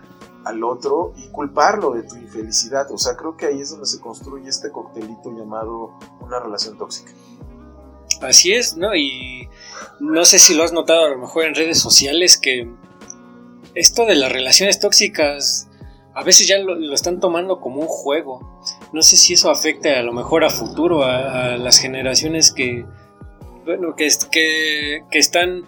al 0.45 0.63
otro 0.63 1.13
y 1.17 1.27
culparlo 1.29 1.91
de 1.91 2.03
tu 2.03 2.15
infelicidad. 2.15 2.89
O 2.91 2.97
sea, 2.97 3.15
creo 3.15 3.35
que 3.35 3.45
ahí 3.45 3.61
es 3.61 3.71
donde 3.71 3.85
se 3.85 3.99
construye 3.99 4.49
este 4.49 4.71
coctelito 4.71 5.31
llamado 5.31 5.97
una 6.21 6.39
relación 6.39 6.77
tóxica. 6.77 7.11
Así 8.21 8.53
es, 8.53 8.75
¿no? 8.75 8.95
Y 8.95 9.49
no 9.99 10.25
sé 10.25 10.39
si 10.39 10.53
lo 10.53 10.63
has 10.63 10.73
notado 10.73 11.05
a 11.05 11.09
lo 11.09 11.17
mejor 11.17 11.45
en 11.45 11.55
redes 11.55 11.79
sociales 11.79 12.37
que 12.37 12.69
esto 13.75 14.05
de 14.05 14.15
las 14.15 14.31
relaciones 14.31 14.79
tóxicas 14.79 15.69
a 16.13 16.23
veces 16.23 16.47
ya 16.47 16.57
lo, 16.57 16.93
están 16.93 17.19
tomando 17.21 17.61
como 17.61 17.81
un 17.81 17.87
juego. 17.87 18.61
No 18.91 19.01
sé 19.01 19.15
si 19.15 19.33
eso 19.33 19.49
afecta 19.49 19.99
a 19.99 20.03
lo 20.03 20.11
mejor 20.11 20.43
a 20.43 20.49
futuro, 20.49 21.03
a 21.05 21.55
las 21.55 21.77
generaciones 21.77 22.51
que, 22.51 22.85
bueno, 23.69 23.95
que, 23.95 24.09
que, 24.31 25.03
que 25.11 25.19
están 25.19 25.63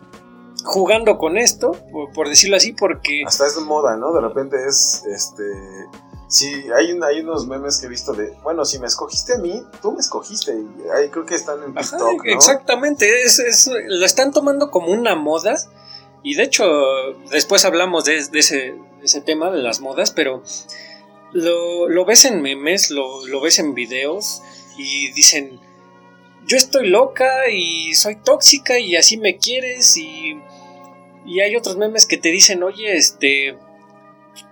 jugando 0.64 1.20
con 1.20 1.38
esto, 1.38 1.74
por, 1.92 2.12
por, 2.14 2.30
decirlo 2.30 2.56
así, 2.56 2.74
porque... 2.74 3.22
Hasta 3.28 3.46
es 3.46 3.56
de 3.56 3.62
moda, 3.62 3.96
¿no? 3.96 4.12
De 4.12 4.22
repente 4.22 4.58
es, 4.68 5.04
este... 5.06 5.44
Sí, 6.28 6.52
hay, 6.76 6.98
hay 7.04 7.20
unos 7.20 7.46
memes 7.46 7.78
que 7.78 7.86
he 7.86 7.90
visto 7.90 8.14
de, 8.14 8.34
bueno, 8.42 8.66
si 8.66 8.80
me 8.80 8.88
escogiste 8.88 9.36
a 9.36 9.38
mí, 9.38 9.62
tú 9.84 9.92
me 9.92 10.00
escogiste. 10.00 10.54
Y 10.54 10.90
ahí 10.98 11.10
creo 11.10 11.26
que 11.28 11.36
están 11.36 11.62
en 11.62 11.76
TikTok, 11.76 12.02
Ajá, 12.02 12.14
¿no? 12.16 12.24
Exactamente, 12.24 13.24
es, 13.24 13.38
es, 13.38 13.70
lo 13.70 14.06
están 14.06 14.32
tomando 14.32 14.72
como 14.72 14.92
una 14.94 15.14
moda. 15.16 15.56
Y 16.24 16.36
de 16.36 16.44
hecho, 16.44 16.66
después 17.30 17.66
hablamos 17.66 18.06
de, 18.06 18.26
de, 18.30 18.40
ese, 18.40 18.56
de 18.56 19.04
ese, 19.04 19.22
tema, 19.22 19.52
de 19.52 19.62
las 19.62 19.80
modas, 19.80 20.10
pero 20.10 20.42
lo, 21.34 21.88
lo 21.88 22.06
ves 22.06 22.26
en 22.26 22.42
memes, 22.42 22.90
lo, 22.90 23.28
lo 23.28 23.42
ves 23.42 23.60
en 23.60 23.76
videos 23.76 24.42
y 24.78 25.12
dicen, 25.12 25.60
yo 26.48 26.58
estoy 26.58 26.88
loca 26.90 27.50
y 27.50 27.94
soy 27.94 28.16
tóxica 28.16 28.80
y 28.80 28.96
así 28.96 29.18
me 29.18 29.38
quieres 29.38 29.98
y, 29.98 30.36
y 31.26 31.40
hay 31.40 31.56
otros 31.56 31.78
memes 31.78 32.06
que 32.06 32.18
te 32.18 32.30
dicen, 32.30 32.64
oye, 32.64 32.96
este, 32.96 33.58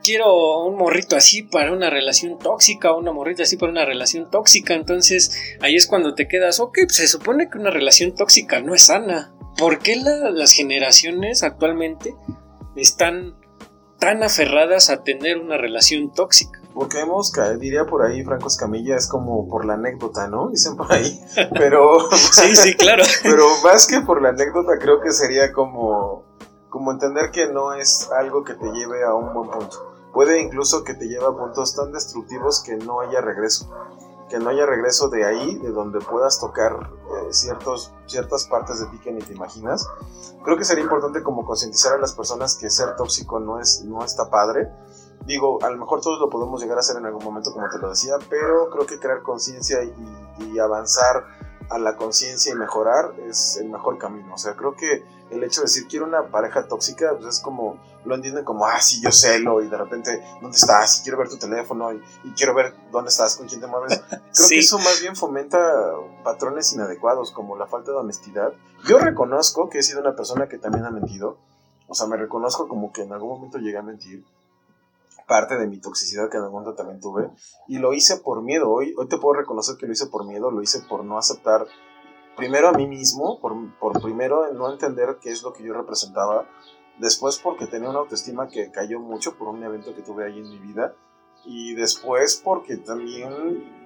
quiero 0.04 0.66
un 0.66 0.78
morrito 0.78 1.16
así 1.16 1.44
para 1.44 1.72
una 1.72 1.90
relación 1.90 2.38
tóxica, 2.38 2.94
una 2.94 3.12
morrita 3.12 3.44
así 3.44 3.58
para 3.58 3.72
una 3.72 3.86
relación 3.86 4.30
tóxica, 4.30 4.74
entonces 4.74 5.32
ahí 5.62 5.76
es 5.76 5.88
cuando 5.88 6.16
te 6.16 6.28
quedas, 6.28 6.60
ok, 6.60 6.80
pues 6.84 6.96
se 6.98 7.08
supone 7.08 7.50
que 7.50 7.58
una 7.58 7.72
relación 7.72 8.16
tóxica 8.16 8.62
no 8.62 8.74
es 8.74 8.84
sana. 8.84 9.34
¿Por 9.58 9.80
qué 9.80 9.96
la, 9.98 10.32
las 10.32 10.54
generaciones 10.54 11.44
actualmente 11.44 12.16
están 12.76 13.36
tan 14.00 14.24
aferradas 14.24 14.90
a 14.90 15.04
tener 15.04 15.38
una 15.38 15.58
relación 15.58 16.14
tóxica? 16.14 16.62
Porque 16.74 17.00
hemos, 17.00 17.34
diría 17.60 17.86
por 17.86 18.04
ahí 18.04 18.24
Franco 18.24 18.48
Escamilla, 18.48 18.96
es 18.96 19.08
como 19.08 19.48
por 19.48 19.66
la 19.66 19.74
anécdota, 19.74 20.28
¿no? 20.28 20.50
Dicen 20.52 20.76
por 20.76 20.92
ahí. 20.92 21.20
Pero. 21.54 22.10
sí, 22.32 22.56
sí, 22.56 22.76
claro. 22.76 23.04
Pero 23.24 23.46
más 23.64 23.88
que 23.88 24.02
por 24.02 24.22
la 24.22 24.30
anécdota, 24.30 24.78
creo 24.80 25.02
que 25.02 25.12
sería 25.12 25.52
como. 25.52 26.24
Como 26.70 26.92
entender 26.92 27.32
que 27.32 27.48
no 27.48 27.74
es 27.74 28.12
algo 28.12 28.44
que 28.44 28.54
te 28.54 28.72
lleve 28.72 29.04
a 29.04 29.16
un 29.16 29.34
buen 29.34 29.50
punto. 29.50 29.92
Puede 30.14 30.40
incluso 30.40 30.84
que 30.84 30.94
te 30.94 31.08
lleve 31.08 31.26
a 31.26 31.32
puntos 31.32 31.76
tan 31.76 31.92
destructivos 31.92 32.62
que 32.62 32.76
no 32.76 33.02
haya 33.02 33.22
regreso. 33.22 33.72
Que 34.30 34.38
no 34.38 34.52
haya 34.52 34.68
regreso 34.68 35.10
de 35.10 35.26
ahí, 35.26 35.58
de 35.58 35.72
donde 35.72 36.00
puedas 36.00 36.40
tocar 36.40 36.74
eh, 36.74 37.34
ciertos, 37.34 37.92
ciertas 38.06 38.46
partes 38.46 38.80
de 38.80 38.86
ti 38.86 39.00
que 39.00 39.12
ni 39.12 39.20
te 39.20 39.34
imaginas. 39.34 39.88
Creo 40.44 40.58
que 40.58 40.64
sería 40.64 40.84
importante 40.84 41.24
como 41.24 41.44
concientizar 41.44 41.94
a 41.94 41.98
las 41.98 42.14
personas 42.14 42.54
que 42.56 42.70
ser 42.70 42.96
tóxico 42.96 43.40
no, 43.40 43.60
es, 43.60 43.84
no 43.86 44.06
está 44.06 44.30
padre 44.30 44.70
digo, 45.30 45.64
a 45.64 45.70
lo 45.70 45.78
mejor 45.78 46.02
todos 46.02 46.20
lo 46.20 46.28
podemos 46.28 46.60
llegar 46.60 46.78
a 46.78 46.80
hacer 46.80 46.98
en 46.98 47.06
algún 47.06 47.24
momento, 47.24 47.54
como 47.54 47.70
te 47.70 47.78
lo 47.78 47.92
decía, 47.92 48.16
pero 48.30 48.68
creo 48.72 48.88
que 48.88 49.00
crear 49.00 49.22
conciencia 49.22 49.84
y, 49.84 49.94
y, 50.44 50.58
avanzar 50.58 51.24
a 51.70 51.78
la 51.78 51.96
conciencia 51.96 52.52
y 52.52 52.56
mejorar 52.56 53.14
es 53.28 53.58
el 53.58 53.70
mejor 53.70 54.00
camino. 54.00 54.34
O 54.34 54.38
sea, 54.40 54.56
creo 54.56 54.76
que 54.76 55.04
el 55.30 55.44
hecho 55.44 55.62
de 55.62 55.66
decir 55.66 55.86
quiero 55.88 56.08
una 56.08 56.32
pareja 56.32 56.68
tóxica, 56.68 57.14
pues 57.14 57.36
es 57.36 57.42
como, 57.42 57.80
lo 58.06 58.16
entienden 58.16 58.44
como, 58.44 58.66
ah, 58.66 58.82
sí, 58.82 59.02
yo 59.04 59.12
celo, 59.12 59.62
y 59.62 59.68
de 59.68 59.78
repente, 59.78 60.20
¿dónde 60.42 60.58
estás? 60.58 61.00
Y 61.00 61.04
quiero 61.04 61.20
ver 61.20 61.30
tu 61.30 61.38
teléfono, 61.38 61.94
y, 61.94 62.02
y 62.24 62.32
quiero 62.32 62.56
ver 62.56 62.74
dónde 62.92 63.10
estás, 63.10 63.36
con 63.36 63.48
quién 63.48 63.62
te 63.62 63.68
mueves. 63.68 64.02
Creo 64.10 64.22
sí. 64.32 64.56
que 64.56 64.60
eso 64.62 64.80
más 64.80 65.00
bien 65.00 65.16
fomenta 65.16 65.60
patrones 66.24 66.74
inadecuados, 66.74 67.32
como 67.32 67.56
la 67.56 67.68
falta 67.68 67.92
de 67.92 67.98
honestidad. 67.98 68.52
Yo 68.88 68.98
reconozco 68.98 69.70
que 69.70 69.78
he 69.78 69.84
sido 69.84 70.02
una 70.02 70.16
persona 70.16 70.50
que 70.50 70.58
también 70.58 70.86
ha 70.86 70.90
mentido. 70.90 71.38
O 71.88 71.94
sea, 71.94 72.08
me 72.08 72.18
reconozco 72.18 72.68
como 72.68 72.92
que 72.92 73.04
en 73.04 73.14
algún 73.14 73.30
momento 73.30 73.60
llegué 73.60 73.78
a 73.78 73.84
mentir 73.84 74.24
parte 75.30 75.58
de 75.58 75.68
mi 75.68 75.80
toxicidad 75.80 76.30
que 76.30 76.38
en 76.38 76.44
algún 76.44 76.62
momento 76.62 76.76
también 76.76 77.00
tuve. 77.00 77.30
Y 77.68 77.78
lo 77.78 77.94
hice 77.94 78.18
por 78.18 78.42
miedo. 78.42 78.70
Hoy, 78.70 78.94
hoy 78.98 79.08
te 79.08 79.18
puedo 79.18 79.36
reconocer 79.36 79.78
que 79.78 79.86
lo 79.86 79.94
hice 79.94 80.08
por 80.08 80.26
miedo, 80.26 80.52
lo 80.52 80.62
hice 80.62 80.82
por 80.90 81.06
no 81.06 81.18
aceptar 81.18 81.68
primero 82.36 82.70
a 82.70 82.74
mí 82.74 82.88
mismo, 82.88 83.40
por, 83.40 83.54
por 83.80 84.02
primero 84.02 84.52
no 84.54 84.72
entender 84.72 85.20
qué 85.22 85.30
es 85.30 85.44
lo 85.44 85.54
que 85.54 85.64
yo 85.64 85.74
representaba. 85.74 86.50
Después 86.98 87.40
porque 87.40 87.68
tenía 87.68 87.90
una 87.90 88.00
autoestima 88.00 88.50
que 88.50 88.72
cayó 88.72 89.00
mucho 89.00 89.38
por 89.38 89.48
un 89.48 89.64
evento 89.64 89.96
que 89.96 90.02
tuve 90.02 90.26
ahí 90.26 90.40
en 90.40 90.50
mi 90.50 90.60
vida. 90.60 90.96
Y 91.46 91.76
después 91.76 92.42
porque 92.44 92.76
también 92.76 93.80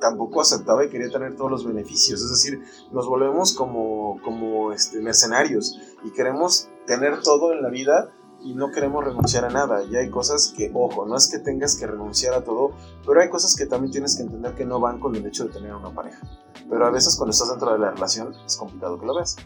tampoco 0.00 0.40
aceptaba 0.40 0.84
y 0.84 0.88
quería 0.88 1.10
tener 1.10 1.36
todos 1.36 1.50
los 1.50 1.66
beneficios. 1.66 2.22
Es 2.22 2.30
decir, 2.30 2.62
nos 2.92 3.08
volvemos 3.08 3.54
como, 3.54 4.20
como 4.22 4.72
este, 4.72 5.00
mercenarios 5.00 5.78
y 6.04 6.12
queremos 6.12 6.68
tener 6.86 7.20
todo 7.22 7.52
en 7.52 7.62
la 7.62 7.70
vida 7.70 8.12
y 8.46 8.54
no 8.54 8.70
queremos 8.70 9.04
renunciar 9.04 9.44
a 9.44 9.50
nada. 9.50 9.82
Y 9.82 9.96
hay 9.96 10.08
cosas 10.08 10.54
que, 10.56 10.70
ojo, 10.72 11.04
no 11.04 11.16
es 11.16 11.28
que 11.28 11.38
tengas 11.38 11.76
que 11.76 11.86
renunciar 11.86 12.34
a 12.34 12.44
todo, 12.44 12.70
pero 13.04 13.20
hay 13.20 13.28
cosas 13.28 13.56
que 13.56 13.66
también 13.66 13.90
tienes 13.90 14.16
que 14.16 14.22
entender 14.22 14.54
que 14.54 14.64
no 14.64 14.78
van 14.78 15.00
con 15.00 15.16
el 15.16 15.26
hecho 15.26 15.44
de 15.44 15.50
tener 15.50 15.74
una 15.74 15.92
pareja. 15.92 16.20
Pero 16.68 16.86
a 16.86 16.90
veces 16.90 17.16
cuando 17.16 17.32
estás 17.32 17.50
dentro 17.50 17.72
de 17.72 17.78
la 17.80 17.90
relación 17.90 18.34
es 18.46 18.56
complicado 18.56 18.98
que 19.00 19.06
lo 19.06 19.16
veas. 19.16 19.36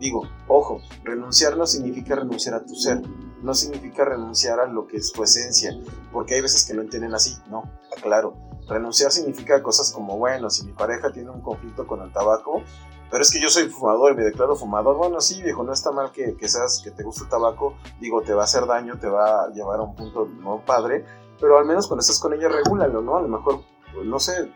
Digo, 0.00 0.28
ojo, 0.48 0.80
renunciar 1.04 1.56
no 1.56 1.66
significa 1.66 2.16
renunciar 2.16 2.54
a 2.54 2.64
tu 2.64 2.74
ser, 2.74 3.02
no 3.42 3.54
significa 3.54 4.04
renunciar 4.04 4.60
a 4.60 4.66
lo 4.66 4.86
que 4.86 4.96
es 4.96 5.12
tu 5.12 5.22
esencia, 5.24 5.72
porque 6.12 6.34
hay 6.34 6.40
veces 6.40 6.64
que 6.64 6.74
lo 6.74 6.82
entienden 6.82 7.14
así, 7.14 7.36
no, 7.50 7.64
aclaro. 7.96 8.36
Renunciar 8.68 9.10
significa 9.10 9.62
cosas 9.62 9.90
como, 9.92 10.16
bueno, 10.18 10.50
si 10.50 10.64
mi 10.66 10.72
pareja 10.72 11.10
tiene 11.10 11.30
un 11.30 11.40
conflicto 11.40 11.86
con 11.86 12.02
el 12.02 12.12
tabaco, 12.12 12.62
pero 13.10 13.22
es 13.22 13.30
que 13.30 13.40
yo 13.40 13.48
soy 13.48 13.68
fumador 13.68 14.12
y 14.12 14.16
me 14.16 14.24
declaro 14.24 14.54
fumador, 14.54 14.96
bueno, 14.96 15.20
sí, 15.20 15.42
viejo, 15.42 15.62
no 15.62 15.72
está 15.72 15.90
mal 15.92 16.12
que, 16.12 16.36
que 16.36 16.48
seas, 16.48 16.80
que 16.82 16.90
te 16.90 17.02
guste 17.02 17.24
el 17.24 17.30
tabaco, 17.30 17.76
digo, 18.00 18.22
te 18.22 18.34
va 18.34 18.42
a 18.42 18.44
hacer 18.44 18.66
daño, 18.66 18.98
te 18.98 19.08
va 19.08 19.44
a 19.44 19.48
llevar 19.50 19.80
a 19.80 19.82
un 19.82 19.94
punto 19.94 20.26
no 20.26 20.62
padre, 20.64 21.04
pero 21.40 21.58
al 21.58 21.64
menos 21.64 21.86
cuando 21.86 22.02
estás 22.02 22.18
con 22.20 22.34
ella, 22.34 22.48
regúlalo, 22.48 23.00
¿no? 23.00 23.16
A 23.16 23.22
lo 23.22 23.28
mejor, 23.28 23.62
no 24.04 24.18
sé, 24.18 24.52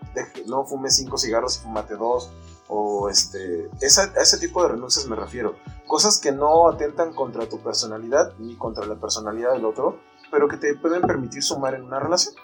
no 0.47 0.65
fumes 0.65 0.97
cinco 0.97 1.17
cigarros 1.17 1.59
y 1.59 1.61
fumate 1.63 1.95
dos, 1.97 2.31
o 2.69 3.09
este, 3.09 3.69
esa, 3.81 4.13
a 4.17 4.23
ese 4.23 4.39
tipo 4.39 4.63
de 4.63 4.71
renuncias 4.71 5.07
me 5.07 5.17
refiero. 5.17 5.57
Cosas 5.87 6.21
que 6.21 6.33
no 6.33 6.69
atentan 6.69 7.15
contra 7.15 7.49
tu 7.49 7.59
personalidad 7.61 8.35
ni 8.39 8.57
contra 8.57 8.87
la 8.87 8.97
personalidad 8.97 9.53
del 9.53 9.65
otro, 9.65 9.99
pero 10.31 10.49
que 10.49 10.57
te 10.57 10.75
pueden 10.75 11.03
permitir 11.03 11.43
sumar 11.43 11.75
en 11.75 11.85
una 11.85 12.01
relación. 12.01 12.35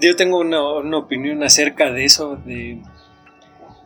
Yo 0.00 0.14
tengo 0.16 0.38
una 0.38 0.98
opinión 0.98 1.42
acerca 1.42 1.90
de 1.90 2.04
eso, 2.04 2.36
de, 2.36 2.82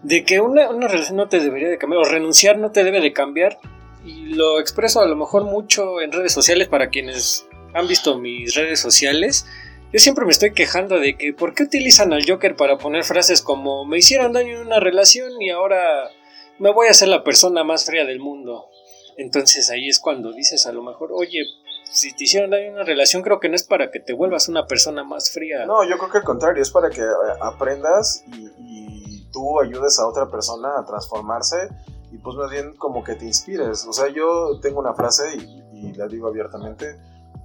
de 0.02 0.24
que 0.24 0.40
una, 0.40 0.70
una 0.70 0.88
relación 0.88 1.16
no 1.16 1.28
te 1.28 1.40
debería 1.40 1.68
de 1.68 1.78
cambiar, 1.78 2.02
o 2.02 2.04
renunciar 2.04 2.58
no 2.58 2.70
te 2.70 2.84
debe 2.84 3.00
de 3.00 3.12
cambiar, 3.12 3.58
y 4.04 4.34
lo 4.34 4.58
expreso 4.58 5.00
a 5.00 5.06
lo 5.06 5.16
mejor 5.16 5.44
mucho 5.44 6.00
en 6.00 6.12
redes 6.12 6.32
sociales 6.32 6.68
para 6.68 6.90
quienes 6.90 7.46
han 7.74 7.86
visto 7.86 8.18
mis 8.18 8.54
redes 8.54 8.80
sociales, 8.80 9.46
yo 9.92 9.98
siempre 9.98 10.24
me 10.24 10.30
estoy 10.30 10.52
quejando 10.52 10.98
de 10.98 11.16
que 11.16 11.34
¿por 11.34 11.54
qué 11.54 11.64
utilizan 11.64 12.12
al 12.12 12.24
Joker 12.26 12.56
para 12.56 12.78
poner 12.78 13.04
frases 13.04 13.42
como 13.42 13.84
me 13.84 13.98
hicieron 13.98 14.32
daño 14.32 14.60
en 14.60 14.66
una 14.66 14.80
relación 14.80 15.40
y 15.40 15.50
ahora 15.50 16.10
me 16.58 16.72
voy 16.72 16.88
a 16.88 16.94
ser 16.94 17.08
la 17.08 17.22
persona 17.22 17.62
más 17.62 17.84
fría 17.84 18.06
del 18.06 18.18
mundo? 18.18 18.70
Entonces 19.18 19.68
ahí 19.70 19.88
es 19.88 20.00
cuando 20.00 20.32
dices 20.32 20.64
a 20.66 20.72
lo 20.72 20.82
mejor, 20.82 21.10
oye, 21.12 21.44
si 21.90 22.14
te 22.14 22.24
hicieron 22.24 22.50
daño 22.50 22.68
en 22.68 22.72
una 22.72 22.84
relación 22.84 23.22
creo 23.22 23.38
que 23.38 23.50
no 23.50 23.54
es 23.54 23.64
para 23.64 23.90
que 23.90 24.00
te 24.00 24.14
vuelvas 24.14 24.48
una 24.48 24.66
persona 24.66 25.04
más 25.04 25.30
fría. 25.30 25.66
No, 25.66 25.84
yo 25.86 25.98
creo 25.98 26.10
que 26.10 26.18
al 26.18 26.24
contrario, 26.24 26.62
es 26.62 26.70
para 26.70 26.88
que 26.88 27.02
eh, 27.02 27.38
aprendas 27.42 28.24
y, 28.28 28.48
y 28.60 29.11
tú 29.32 29.60
ayudes 29.60 29.98
a 29.98 30.06
otra 30.06 30.30
persona 30.30 30.78
a 30.78 30.84
transformarse 30.84 31.68
y 32.10 32.18
pues 32.18 32.36
más 32.36 32.50
bien 32.50 32.76
como 32.76 33.02
que 33.02 33.14
te 33.14 33.24
inspires. 33.24 33.86
O 33.86 33.92
sea, 33.92 34.08
yo 34.08 34.60
tengo 34.60 34.80
una 34.80 34.94
frase 34.94 35.34
y, 35.36 35.62
y 35.72 35.92
la 35.94 36.06
digo 36.06 36.28
abiertamente 36.28 36.98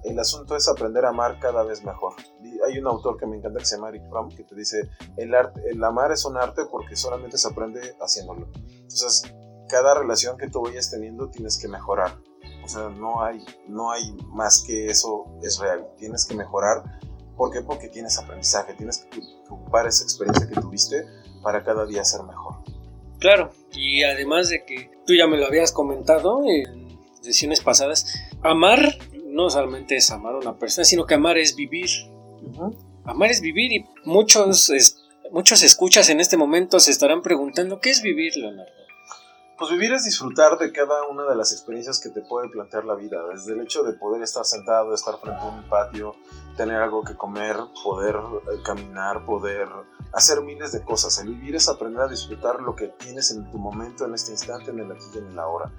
el 0.04 0.18
asunto 0.18 0.56
es 0.56 0.68
aprender 0.68 1.04
a 1.04 1.10
amar 1.10 1.38
cada 1.38 1.62
vez 1.62 1.84
mejor. 1.84 2.14
Y 2.42 2.60
hay 2.60 2.78
un 2.78 2.86
autor 2.86 3.16
que 3.16 3.26
me 3.26 3.36
encanta 3.36 3.58
que 3.58 3.64
se 3.64 3.76
llama 3.76 3.88
Eric 3.88 4.08
Fromm 4.08 4.28
que 4.28 4.44
te 4.44 4.54
dice, 4.54 4.90
el, 5.16 5.34
arte, 5.34 5.60
el 5.70 5.82
amar 5.82 6.12
es 6.12 6.24
un 6.24 6.36
arte 6.36 6.62
porque 6.70 6.96
solamente 6.96 7.36
se 7.38 7.48
aprende 7.48 7.96
haciéndolo. 8.00 8.48
Entonces, 8.54 9.22
cada 9.68 9.94
relación 9.94 10.36
que 10.38 10.48
tú 10.48 10.62
vayas 10.62 10.90
teniendo 10.90 11.28
tienes 11.28 11.58
que 11.58 11.68
mejorar. 11.68 12.16
O 12.64 12.68
sea, 12.68 12.88
no 12.90 13.22
hay, 13.22 13.44
no 13.66 13.90
hay 13.90 14.12
más 14.28 14.62
que 14.62 14.86
eso 14.86 15.26
es 15.42 15.58
real. 15.58 15.88
Tienes 15.96 16.26
que 16.26 16.34
mejorar. 16.34 17.00
¿Por 17.36 17.52
qué? 17.52 17.62
Porque 17.62 17.88
tienes 17.88 18.18
aprendizaje, 18.18 18.74
tienes 18.74 18.98
que 18.98 19.20
ocupar 19.48 19.86
esa 19.86 20.04
experiencia 20.04 20.48
que 20.48 20.60
tuviste 20.60 21.06
para 21.42 21.64
cada 21.64 21.86
día 21.86 22.04
ser 22.04 22.22
mejor. 22.22 22.56
Claro, 23.18 23.52
y 23.72 24.02
además 24.02 24.48
de 24.48 24.64
que 24.64 24.90
tú 25.06 25.14
ya 25.14 25.26
me 25.26 25.36
lo 25.36 25.46
habías 25.46 25.72
comentado 25.72 26.42
en 26.46 26.98
sesiones 27.20 27.60
pasadas, 27.60 28.14
amar 28.42 28.96
no 29.26 29.50
solamente 29.50 29.96
es 29.96 30.10
amar 30.10 30.34
a 30.34 30.38
una 30.38 30.58
persona, 30.58 30.84
sino 30.84 31.06
que 31.06 31.14
amar 31.14 31.38
es 31.38 31.56
vivir. 31.56 31.88
Amar 33.04 33.30
es 33.30 33.40
vivir 33.40 33.72
y 33.72 33.86
muchos, 34.04 34.72
muchos 35.32 35.62
escuchas 35.62 36.08
en 36.10 36.20
este 36.20 36.36
momento 36.36 36.80
se 36.80 36.90
estarán 36.90 37.22
preguntando, 37.22 37.80
¿qué 37.80 37.90
es 37.90 38.02
vivir, 38.02 38.36
Leonardo? 38.36 38.72
Pues 39.58 39.72
vivir 39.72 39.92
es 39.92 40.04
disfrutar 40.04 40.56
de 40.56 40.70
cada 40.70 41.08
una 41.08 41.24
de 41.24 41.34
las 41.34 41.50
experiencias 41.50 41.98
que 41.98 42.10
te 42.10 42.20
puede 42.20 42.48
plantear 42.48 42.84
la 42.84 42.94
vida, 42.94 43.18
desde 43.34 43.54
el 43.54 43.60
hecho 43.60 43.82
de 43.82 43.92
poder 43.92 44.22
estar 44.22 44.44
sentado, 44.44 44.94
estar 44.94 45.18
frente 45.18 45.40
a 45.40 45.46
un 45.46 45.68
patio, 45.68 46.14
tener 46.56 46.80
algo 46.80 47.02
que 47.02 47.16
comer, 47.16 47.56
poder 47.82 48.14
eh, 48.14 48.62
caminar, 48.64 49.26
poder 49.26 49.68
hacer 50.12 50.42
miles 50.42 50.70
de 50.70 50.84
cosas. 50.84 51.18
El 51.18 51.30
vivir 51.30 51.56
es 51.56 51.68
aprender 51.68 52.02
a 52.02 52.06
disfrutar 52.06 52.60
lo 52.60 52.76
que 52.76 52.86
tienes 52.86 53.32
en 53.32 53.50
tu 53.50 53.58
momento, 53.58 54.04
en 54.04 54.14
este 54.14 54.30
instante, 54.30 54.70
en 54.70 54.78
el 54.78 54.92
aquí 54.92 55.06
y 55.12 55.18
en 55.18 55.26
el 55.26 55.38
ahora. 55.40 55.72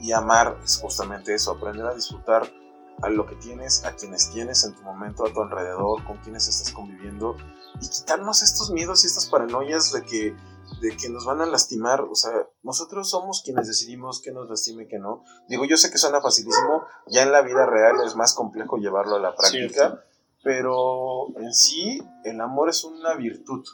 Y 0.00 0.12
amar 0.12 0.56
es 0.64 0.78
justamente 0.80 1.34
eso, 1.34 1.50
aprender 1.50 1.84
a 1.84 1.94
disfrutar 1.94 2.50
a 3.02 3.10
lo 3.10 3.26
que 3.26 3.34
tienes, 3.34 3.84
a 3.84 3.92
quienes 3.92 4.30
tienes 4.30 4.64
en 4.64 4.74
tu 4.74 4.82
momento 4.82 5.26
a 5.26 5.32
tu 5.32 5.42
alrededor, 5.42 6.02
con 6.04 6.16
quienes 6.18 6.48
estás 6.48 6.72
conviviendo 6.72 7.36
y 7.82 7.88
quitarnos 7.88 8.42
estos 8.42 8.70
miedos 8.70 9.04
y 9.04 9.08
estas 9.08 9.26
paranoias 9.26 9.92
de 9.92 10.02
que, 10.04 10.36
de 10.80 10.96
que 10.96 11.08
nos 11.08 11.24
van 11.24 11.40
a 11.40 11.46
lastimar. 11.46 12.02
O 12.02 12.14
sea, 12.14 12.32
nosotros 12.62 13.08
somos 13.08 13.42
quienes 13.44 13.66
decidimos 13.66 14.20
que 14.20 14.32
nos 14.32 14.48
lastime 14.48 14.84
y 14.84 14.88
que 14.88 14.98
no. 14.98 15.24
Digo, 15.48 15.64
yo 15.64 15.76
sé 15.76 15.90
que 15.90 15.98
suena 15.98 16.20
facilísimo, 16.20 16.84
ya 17.06 17.22
en 17.22 17.32
la 17.32 17.42
vida 17.42 17.66
real 17.66 17.96
es 18.04 18.16
más 18.16 18.34
complejo 18.34 18.76
llevarlo 18.76 19.16
a 19.16 19.20
la 19.20 19.34
práctica, 19.34 20.02
pero 20.42 21.28
en 21.38 21.52
sí 21.52 22.02
el 22.24 22.40
amor 22.40 22.68
es 22.68 22.84
una 22.84 23.14
virtud. 23.14 23.64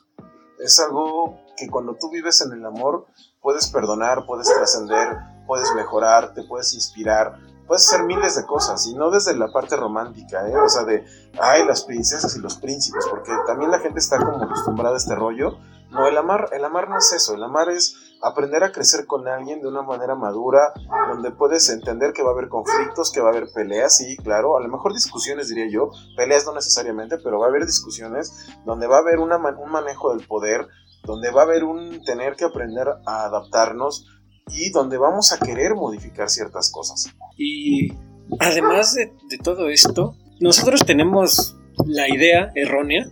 Es 0.59 0.79
algo 0.79 1.41
que 1.57 1.69
cuando 1.69 1.97
tú 1.99 2.11
vives 2.11 2.41
en 2.41 2.53
el 2.53 2.65
amor 2.65 3.07
puedes 3.41 3.69
perdonar, 3.69 4.25
puedes 4.27 4.53
trascender, 4.53 5.17
puedes 5.47 5.75
mejorar, 5.75 6.35
te 6.35 6.45
puedes 6.45 6.73
inspirar 6.75 7.39
puedes 7.67 7.89
hacer 7.89 8.05
miles 8.05 8.37
de 8.37 8.45
cosas 8.45 8.87
y 8.87 8.95
no 8.95 9.11
desde 9.11 9.35
la 9.35 9.51
parte 9.51 9.77
romántica, 9.77 10.47
¿eh? 10.47 10.57
o 10.57 10.69
sea, 10.69 10.85
de, 10.85 11.07
ay, 11.41 11.65
las 11.65 11.85
princesas 11.85 12.37
y 12.37 12.41
los 12.41 12.57
príncipes, 12.57 13.07
porque 13.09 13.33
también 13.47 13.71
la 13.71 13.79
gente 13.79 13.99
está 13.99 14.19
como 14.19 14.43
acostumbrada 14.43 14.95
a 14.95 14.99
este 14.99 15.15
rollo. 15.15 15.59
No, 15.93 16.09
el 16.09 16.17
amar, 16.17 16.49
el 16.53 16.65
amar 16.65 16.89
no 16.89 16.99
es 16.99 17.13
eso, 17.13 17.35
el 17.35 17.43
amar 17.45 17.69
es 17.69 17.97
aprender 18.23 18.65
a 18.65 18.73
crecer 18.73 19.07
con 19.07 19.29
alguien 19.29 19.61
de 19.61 19.69
una 19.69 19.83
manera 19.83 20.15
madura, 20.15 20.73
donde 21.09 21.31
puedes 21.33 21.69
entender 21.69 22.13
que 22.13 22.23
va 22.23 22.31
a 22.31 22.33
haber 22.33 22.49
conflictos, 22.49 23.13
que 23.13 23.21
va 23.21 23.29
a 23.29 23.33
haber 23.33 23.49
peleas, 23.53 23.97
sí, 23.97 24.17
claro, 24.17 24.57
a 24.57 24.63
lo 24.63 24.69
mejor 24.69 24.95
discusiones 24.95 25.49
diría 25.49 25.69
yo, 25.71 25.91
peleas 26.17 26.47
no 26.47 26.55
necesariamente, 26.55 27.19
pero 27.23 27.39
va 27.39 27.47
a 27.47 27.49
haber 27.51 27.67
discusiones 27.67 28.49
donde 28.65 28.87
va 28.87 28.97
a 28.97 29.01
haber 29.01 29.19
una, 29.19 29.37
un 29.37 29.71
manejo 29.71 30.15
del 30.15 30.27
poder, 30.27 30.67
donde 31.05 31.31
va 31.31 31.43
a 31.43 31.45
haber 31.45 31.65
un 31.65 32.03
tener 32.05 32.37
que 32.37 32.45
aprender 32.45 32.89
a 33.05 33.25
adaptarnos, 33.25 34.07
y 34.51 34.71
donde 34.71 34.99
vamos 34.99 35.33
a 35.33 35.39
querer 35.39 35.75
modificar 35.75 36.29
ciertas 36.29 36.71
cosas. 36.71 37.13
Y 37.37 37.93
además 38.41 38.95
de, 38.95 39.13
todo 39.43 39.69
esto, 39.69 40.17
nosotros 40.41 40.85
tenemos 40.85 41.57
la 41.87 42.09
idea 42.09 42.53
errónea 42.55 43.07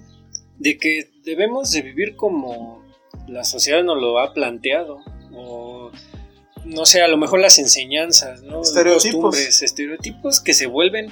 de 0.59 0.79
que 0.79 1.10
debemos 1.24 1.70
de 1.72 1.83
vivir 1.83 2.16
como 2.16 2.85
la 3.28 3.44
sociedad 3.44 3.83
nos 3.83 4.00
lo 4.00 4.18
ha 4.18 4.33
planteado 4.33 5.00
o 5.33 5.90
no 6.64 6.85
sé, 6.85 7.00
a 7.00 7.09
lo 7.09 7.16
mejor 7.16 7.40
las 7.40 7.59
enseñanzas, 7.59 8.42
¿no? 8.42 8.62
Estereotipos. 8.62 9.62
estereotipos 9.62 10.40
que 10.40 10.52
se 10.52 10.66
vuelven 10.66 11.11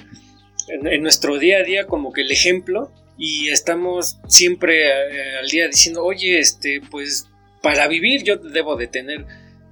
en, 0.67 0.87
en, 0.87 1.01
nuestro 1.01 1.37
día 1.37 1.57
a 1.57 1.63
día 1.63 1.87
como 1.87 2.13
que 2.13 2.21
el 2.21 2.31
ejemplo 2.31 2.91
y 3.17 3.49
estamos 3.49 4.19
siempre 4.27 4.87
eh, 4.87 5.37
al 5.39 5.49
día 5.49 5.67
diciendo, 5.67 6.03
oye, 6.03 6.39
este, 6.39 6.81
pues 6.89 7.27
para 7.61 7.87
vivir 7.87 8.23
yo 8.23 8.37
debo 8.37 8.77
de 8.77 8.87
tener 8.87 9.25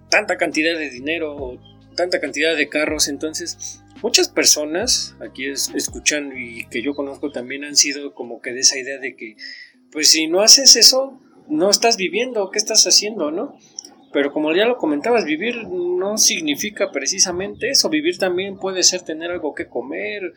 tanta 0.09 0.37
cantidad 0.37 0.77
de 0.77 0.89
dinero 0.89 1.35
o 1.35 1.57
tanta 1.95 2.19
cantidad 2.19 2.55
de 2.57 2.67
carros. 2.67 3.07
Entonces, 3.07 3.81
muchas 4.01 4.27
personas 4.27 5.15
aquí 5.25 5.45
escuchan 5.47 6.33
y 6.35 6.65
que 6.67 6.81
yo 6.81 6.93
conozco 6.93 7.31
también 7.31 7.63
han 7.63 7.77
sido 7.77 8.13
como 8.13 8.41
que 8.41 8.51
de 8.51 8.59
esa 8.59 8.77
idea 8.77 8.99
de 8.99 9.15
que, 9.15 9.37
pues 9.91 10.11
si 10.11 10.27
no 10.27 10.41
haces 10.41 10.75
eso, 10.75 11.19
no 11.47 11.69
estás 11.69 11.97
viviendo, 11.97 12.49
¿qué 12.51 12.59
estás 12.59 12.85
haciendo, 12.85 13.31
no? 13.31 13.57
Pero 14.13 14.31
como 14.31 14.53
ya 14.55 14.65
lo 14.65 14.77
comentabas, 14.77 15.25
vivir 15.25 15.67
no 15.67 16.17
significa 16.17 16.91
precisamente 16.91 17.69
eso. 17.69 17.89
Vivir 17.89 18.17
también 18.17 18.57
puede 18.57 18.83
ser 18.83 19.01
tener 19.01 19.31
algo 19.31 19.53
que 19.53 19.67
comer, 19.67 20.33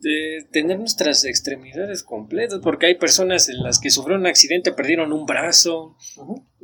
de 0.00 0.46
tener 0.50 0.78
nuestras 0.78 1.24
extremidades 1.24 2.02
completas, 2.02 2.60
porque 2.62 2.86
hay 2.86 2.94
personas 2.96 3.48
en 3.48 3.62
las 3.62 3.78
que 3.78 3.90
sufrieron 3.90 4.22
un 4.22 4.26
accidente, 4.26 4.72
perdieron 4.72 5.12
un 5.12 5.26
brazo, 5.26 5.96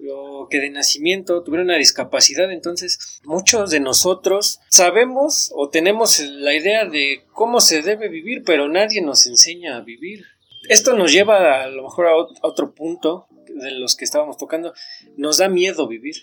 o 0.08 0.48
que 0.48 0.60
de 0.60 0.70
nacimiento 0.70 1.42
tuvieron 1.42 1.66
una 1.66 1.76
discapacidad, 1.76 2.50
entonces 2.50 3.20
muchos 3.24 3.70
de 3.70 3.80
nosotros 3.80 4.60
sabemos 4.68 5.52
o 5.54 5.68
tenemos 5.68 6.20
la 6.20 6.54
idea 6.54 6.86
de 6.86 7.24
cómo 7.32 7.60
se 7.60 7.82
debe 7.82 8.08
vivir, 8.08 8.42
pero 8.44 8.68
nadie 8.68 9.02
nos 9.02 9.26
enseña 9.26 9.76
a 9.76 9.82
vivir. 9.82 10.24
Esto 10.68 10.96
nos 10.96 11.12
lleva 11.12 11.62
a 11.62 11.68
lo 11.68 11.82
mejor 11.82 12.06
a 12.06 12.16
otro 12.42 12.74
punto 12.74 13.26
de 13.48 13.72
los 13.72 13.96
que 13.96 14.04
estábamos 14.04 14.36
tocando, 14.36 14.72
nos 15.16 15.38
da 15.38 15.48
miedo 15.48 15.86
vivir 15.86 16.16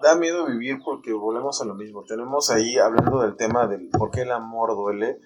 da 0.00 0.14
miedo 0.14 0.46
vivir 0.46 0.78
porque 0.84 1.12
volvemos 1.12 1.60
a 1.60 1.64
lo 1.64 1.74
mismo. 1.74 2.04
Tenemos 2.04 2.50
ahí, 2.50 2.78
hablando 2.78 3.20
del 3.20 3.36
tema 3.36 3.66
del 3.66 3.88
por 3.88 4.10
qué 4.10 4.22
el 4.22 4.32
amor 4.32 4.74
duele, 4.76 5.18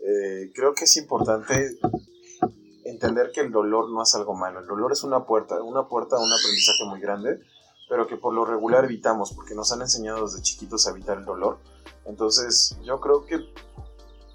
eh, 0.00 0.50
creo 0.54 0.74
que 0.74 0.84
es 0.84 0.96
importante 0.96 1.78
entender 2.84 3.30
que 3.32 3.40
el 3.40 3.50
dolor 3.50 3.90
no 3.90 4.02
es 4.02 4.14
algo 4.14 4.34
malo. 4.34 4.60
El 4.60 4.66
dolor 4.66 4.92
es 4.92 5.02
una 5.04 5.24
puerta, 5.24 5.62
una 5.62 5.88
puerta 5.88 6.16
a 6.16 6.20
un 6.20 6.32
aprendizaje 6.32 6.84
muy 6.86 7.00
grande, 7.00 7.40
pero 7.88 8.06
que 8.06 8.16
por 8.16 8.34
lo 8.34 8.44
regular 8.44 8.84
evitamos, 8.84 9.32
porque 9.32 9.54
nos 9.54 9.72
han 9.72 9.82
enseñado 9.82 10.24
desde 10.24 10.42
chiquitos 10.42 10.86
a 10.86 10.90
evitar 10.90 11.18
el 11.18 11.24
dolor. 11.24 11.58
Entonces, 12.06 12.78
yo 12.82 13.00
creo 13.00 13.26
que 13.26 13.36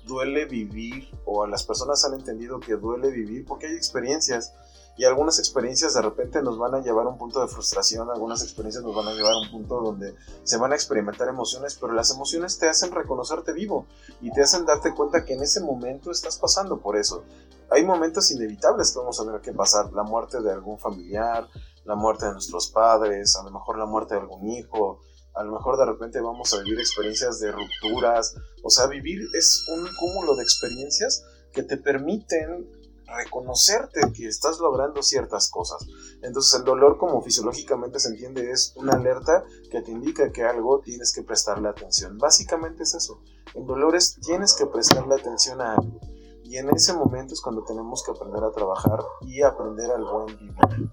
duele 0.10 0.46
vivir, 0.46 1.10
o 1.24 1.44
a 1.44 1.48
las 1.48 1.64
personas 1.64 2.04
han 2.04 2.16
entendido 2.16 2.60
que 2.60 2.74
duele 2.74 3.12
vivir 3.12 3.46
porque 3.46 3.68
hay 3.68 3.76
experiencias 3.76 4.54
y 5.00 5.06
algunas 5.06 5.40
experiencias 5.40 5.94
de 5.94 6.02
repente 6.02 6.42
nos 6.42 6.58
van 6.58 6.76
a 6.76 6.82
llevar 6.82 7.06
a 7.06 7.10
un 7.10 7.18
punto 7.18 7.40
de 7.40 7.48
frustración, 7.48 8.10
algunas 8.10 8.44
experiencias 8.44 8.84
nos 8.84 8.94
van 8.94 9.08
a 9.08 9.14
llevar 9.14 9.32
a 9.32 9.40
un 9.40 9.50
punto 9.50 9.80
donde 9.80 10.14
se 10.44 10.58
van 10.58 10.74
a 10.74 10.76
experimentar 10.76 11.30
emociones, 11.30 11.78
pero 11.80 11.94
las 11.94 12.12
emociones 12.12 12.60
te 12.60 12.68
hacen 12.68 12.92
reconocerte 12.92 13.54
vivo 13.54 13.86
y 14.20 14.30
te 14.34 14.42
hacen 14.42 14.66
darte 14.66 14.94
cuenta 14.94 15.24
que 15.24 15.36
en 15.36 15.44
ese 15.44 15.62
momento 15.62 16.12
estás 16.12 16.38
pasando 16.38 16.80
por 16.80 16.98
eso. 16.98 17.24
Hay 17.72 17.86
momentos 17.86 18.30
inevitables 18.32 18.92
que 18.92 19.00
vamos 19.00 19.22
a 19.22 19.26
tener 19.26 19.40
que 19.40 19.54
pasar, 19.54 19.94
la 19.94 20.04
muerte 20.04 20.42
de 20.42 20.52
algún 20.52 20.78
familiar, 20.78 21.48
la 21.86 21.96
muerte 21.96 22.26
de 22.26 22.34
nuestros 22.34 22.70
padres, 22.70 23.38
a 23.38 23.44
lo 23.44 23.52
mejor 23.52 23.78
la 23.78 23.86
muerte 23.86 24.16
de 24.16 24.20
algún 24.20 24.50
hijo, 24.50 25.00
a 25.34 25.44
lo 25.44 25.54
mejor 25.54 25.78
de 25.78 25.86
repente 25.86 26.20
vamos 26.22 26.54
a 26.54 26.62
vivir 26.62 26.80
experiencias 26.80 27.40
de 27.40 27.52
rupturas, 27.52 28.36
o 28.64 28.70
sea, 28.70 28.88
vivir 28.88 29.22
es 29.34 29.66
un 29.70 29.88
cúmulo 30.00 30.36
de 30.36 30.44
experiencias 30.44 31.24
que 31.54 31.64
te 31.64 31.78
permiten 31.78 32.70
reconocerte 33.18 34.02
que 34.14 34.28
estás 34.28 34.60
logrando 34.60 35.02
ciertas 35.02 35.50
cosas. 35.50 35.86
Entonces 36.22 36.60
el 36.60 36.66
dolor 36.66 36.98
como 36.98 37.22
fisiológicamente 37.22 38.00
se 38.00 38.10
entiende 38.10 38.52
es 38.52 38.74
una 38.76 38.94
alerta 38.94 39.44
que 39.72 39.82
te 39.82 39.92
indica 39.92 40.32
que 40.32 40.44
algo 40.44 40.82
tienes 40.82 41.14
que 41.14 41.24
prestarle 41.24 41.70
atención. 41.70 42.18
Básicamente 42.18 42.84
es 42.84 42.94
eso. 42.94 43.22
En 43.56 43.66
dolores 43.66 44.18
tienes 44.22 44.54
que 44.54 44.66
prestarle 44.66 45.16
atención 45.16 45.62
a 45.62 45.74
algo. 45.74 46.00
Y 46.44 46.58
en 46.58 46.70
ese 46.70 46.94
momento 46.94 47.34
es 47.34 47.42
cuando 47.42 47.64
tenemos 47.64 48.04
que 48.04 48.12
aprender 48.12 48.44
a 48.44 48.52
trabajar 48.52 49.00
y 49.22 49.42
aprender 49.42 49.92
al 49.92 50.04
buen 50.04 50.38
vivir. 50.38 50.92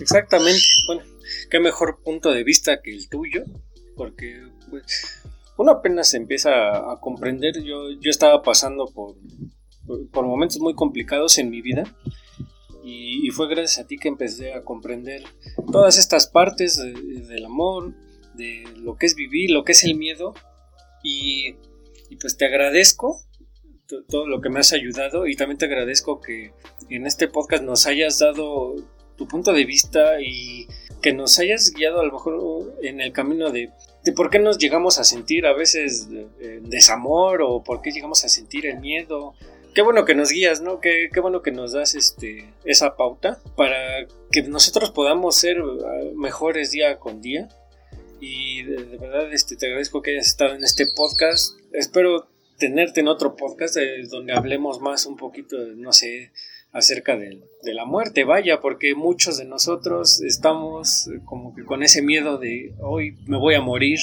Exactamente. 0.00 0.62
Bueno, 0.86 1.02
qué 1.50 1.60
mejor 1.60 2.00
punto 2.02 2.32
de 2.32 2.44
vista 2.44 2.80
que 2.82 2.92
el 2.92 3.08
tuyo, 3.08 3.44
porque 3.96 4.42
pues, 4.70 5.22
uno 5.56 5.72
apenas 5.72 6.14
empieza 6.14 6.92
a 6.92 7.00
comprender. 7.00 7.62
Yo, 7.62 7.90
yo 8.00 8.10
estaba 8.10 8.42
pasando 8.42 8.86
por 8.86 9.16
por 10.12 10.26
momentos 10.26 10.60
muy 10.60 10.74
complicados 10.74 11.38
en 11.38 11.50
mi 11.50 11.60
vida 11.60 11.84
y, 12.82 13.30
fue 13.30 13.48
gracias 13.48 13.82
a 13.82 13.86
ti 13.86 13.96
que 13.96 14.08
empecé 14.08 14.52
a 14.52 14.62
comprender 14.62 15.24
todas 15.72 15.98
estas 15.98 16.26
partes 16.26 16.76
del 16.76 17.44
amor, 17.44 17.94
de 18.34 18.64
lo 18.76 18.96
que 18.96 19.06
es 19.06 19.14
vivir, 19.14 19.50
lo 19.50 19.64
que 19.64 19.72
es 19.72 19.84
el 19.84 19.96
miedo 19.96 20.34
y, 21.02 21.54
pues 22.20 22.36
te 22.36 22.44
agradezco 22.44 23.18
todo 24.08 24.26
lo 24.26 24.40
que 24.40 24.50
me 24.50 24.60
has 24.60 24.72
ayudado 24.72 25.26
y 25.26 25.34
también 25.34 25.58
te 25.58 25.64
agradezco 25.64 26.20
que 26.20 26.52
en 26.88 27.06
este 27.06 27.26
podcast 27.26 27.64
nos 27.64 27.86
hayas 27.86 28.18
dado 28.18 28.76
tu 29.16 29.26
punto 29.28 29.52
de 29.52 29.64
vista 29.64 30.20
y 30.20 30.66
que 31.02 31.12
nos 31.12 31.38
hayas 31.38 31.72
guiado 31.72 32.00
a 32.00 32.04
lo 32.04 32.12
mejor 32.12 32.74
en 32.82 33.00
el 33.00 33.12
camino 33.12 33.50
de, 33.50 33.70
de 34.04 34.12
por 34.12 34.30
qué 34.30 34.38
nos 34.38 34.58
llegamos 34.58 34.98
a 34.98 35.04
sentir 35.04 35.46
a 35.46 35.52
veces 35.52 36.08
desamor 36.62 37.42
o 37.42 37.62
por 37.62 37.82
qué 37.82 37.90
llegamos 37.90 38.24
a 38.24 38.28
sentir 38.28 38.66
el 38.66 38.80
miedo 38.80 39.34
qué 39.74 39.82
bueno 39.82 40.04
que 40.04 40.14
nos 40.14 40.30
guías, 40.30 40.60
¿no? 40.60 40.80
Qué, 40.80 41.10
qué, 41.12 41.20
bueno 41.20 41.42
que 41.42 41.50
nos 41.50 41.72
das 41.72 41.94
este, 41.94 42.48
esa 42.64 42.96
pauta 42.96 43.40
para 43.56 44.06
que 44.30 44.42
nosotros 44.42 44.92
podamos 44.92 45.36
ser 45.36 45.60
uh, 45.60 46.14
mejores 46.14 46.70
día 46.70 46.98
con 46.98 47.20
día. 47.20 47.48
Y 48.20 48.62
de, 48.62 48.84
verdad 48.96 49.32
este, 49.32 49.56
te 49.56 49.66
agradezco 49.66 50.00
que 50.00 50.12
hayas 50.12 50.28
estado 50.28 50.54
en 50.54 50.64
este 50.64 50.86
podcast. 50.86 51.58
Espero 51.72 52.28
tenerte 52.56 53.00
en 53.00 53.08
otro 53.08 53.36
podcast 53.36 53.76
eh, 53.76 54.04
donde 54.08 54.32
hablemos 54.32 54.80
más 54.80 55.06
un 55.06 55.16
poquito, 55.16 55.56
no 55.76 55.92
sé, 55.92 56.30
acerca 56.74 57.16
de, 57.16 57.48
de, 57.62 57.74
la 57.74 57.86
muerte, 57.86 58.24
vaya, 58.24 58.60
porque 58.60 58.94
muchos 58.94 59.38
de 59.38 59.46
nosotros 59.46 60.20
estamos 60.20 61.08
como 61.24 61.54
que 61.54 61.64
con 61.64 61.82
ese 61.82 62.02
miedo 62.02 62.36
de 62.36 62.74
hoy 62.82 63.16
me 63.26 63.38
voy 63.38 63.54
a 63.54 63.62
morir 63.62 64.00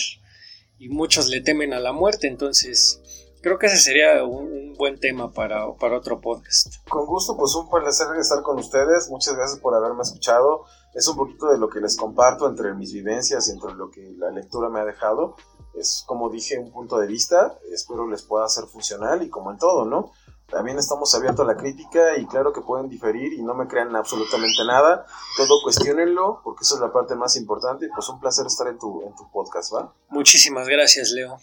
y 0.79 0.89
muchos 0.89 1.27
le 1.27 1.41
temen 1.41 1.73
a 1.73 1.79
la 1.79 1.91
muerte, 1.91 2.27
entonces 2.27 3.01
creo 3.41 3.59
que 3.59 3.67
ese 3.67 3.77
sería 3.77 4.23
un, 4.23 4.61
buen 4.77 4.99
tema 4.99 5.31
para, 5.31 5.71
para 5.75 5.97
otro 5.97 6.21
podcast. 6.21 6.77
Con 6.89 7.05
gusto, 7.05 7.37
pues 7.37 7.53
un 7.53 7.69
placer 7.69 8.07
estar 8.19 8.41
con 8.41 8.57
ustedes. 8.57 9.11
Muchas 9.11 9.35
gracias 9.35 9.59
por 9.59 9.75
haberme 9.75 10.01
escuchado. 10.01 10.65
Es 10.95 11.07
un 11.07 11.17
poquito 11.17 11.51
de 11.51 11.59
lo 11.59 11.69
que 11.69 11.79
les 11.79 11.95
comparto 11.95 12.47
entre 12.49 12.73
mis 12.73 12.91
vivencias 12.91 13.47
y 13.47 13.51
entre 13.51 13.73
lo 13.75 13.91
que 13.91 14.15
la 14.17 14.31
lectura 14.31 14.69
me 14.69 14.79
ha 14.79 14.85
dejado. 14.85 15.35
Es, 15.75 16.03
como 16.07 16.31
dije, 16.31 16.57
un 16.57 16.71
punto 16.71 16.97
de 16.97 17.05
vista. 17.05 17.59
Espero 17.71 18.09
les 18.09 18.23
pueda 18.23 18.47
ser 18.49 18.65
funcional 18.65 19.21
y 19.21 19.29
como 19.29 19.51
en 19.51 19.59
todo, 19.59 19.85
¿no? 19.85 20.11
También 20.51 20.77
estamos 20.77 21.15
abiertos 21.15 21.47
a 21.47 21.53
la 21.53 21.55
crítica 21.55 22.17
y 22.17 22.25
claro 22.25 22.51
que 22.51 22.59
pueden 22.61 22.89
diferir 22.89 23.31
y 23.33 23.41
no 23.41 23.55
me 23.55 23.67
crean 23.67 23.95
absolutamente 23.95 24.65
nada. 24.67 25.05
Todo 25.37 25.61
cuestionenlo 25.63 26.41
porque 26.43 26.63
eso 26.63 26.75
es 26.75 26.81
la 26.81 26.91
parte 26.91 27.15
más 27.15 27.37
importante 27.37 27.85
y 27.85 27.89
pues 27.89 28.09
un 28.09 28.19
placer 28.19 28.45
estar 28.45 28.67
en 28.67 28.77
tu, 28.77 29.01
en 29.03 29.15
tu 29.15 29.31
podcast, 29.31 29.73
¿va? 29.73 29.93
Muchísimas 30.09 30.67
gracias, 30.67 31.11
Leo. 31.11 31.39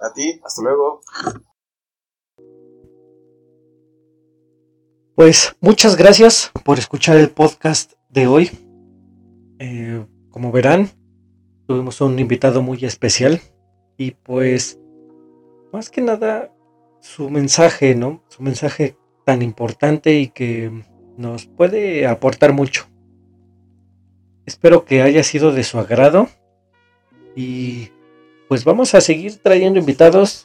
A 0.00 0.12
ti, 0.12 0.40
hasta 0.44 0.62
luego. 0.62 1.00
Pues 5.14 5.56
muchas 5.60 5.96
gracias 5.96 6.50
por 6.64 6.78
escuchar 6.78 7.16
el 7.16 7.30
podcast 7.30 7.92
de 8.08 8.26
hoy. 8.26 8.50
Eh, 9.60 10.04
como 10.30 10.50
verán, 10.50 10.90
tuvimos 11.68 12.00
un 12.00 12.18
invitado 12.18 12.60
muy 12.60 12.84
especial 12.84 13.40
y 13.96 14.12
pues 14.12 14.78
más 15.72 15.90
que 15.90 16.00
nada 16.00 16.52
su 17.08 17.30
mensaje, 17.30 17.94
¿no? 17.94 18.22
Su 18.28 18.42
mensaje 18.42 18.96
tan 19.24 19.40
importante 19.40 20.18
y 20.18 20.28
que 20.28 20.70
nos 21.16 21.46
puede 21.46 22.06
aportar 22.06 22.52
mucho. 22.52 22.86
Espero 24.44 24.84
que 24.84 25.00
haya 25.00 25.22
sido 25.22 25.52
de 25.52 25.64
su 25.64 25.78
agrado 25.78 26.28
y 27.34 27.88
pues 28.48 28.64
vamos 28.64 28.94
a 28.94 29.00
seguir 29.00 29.38
trayendo 29.38 29.80
invitados 29.80 30.44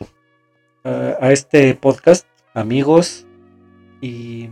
a 0.84 1.32
este 1.32 1.76
podcast, 1.76 2.26
amigos. 2.54 3.28
Y 4.02 4.50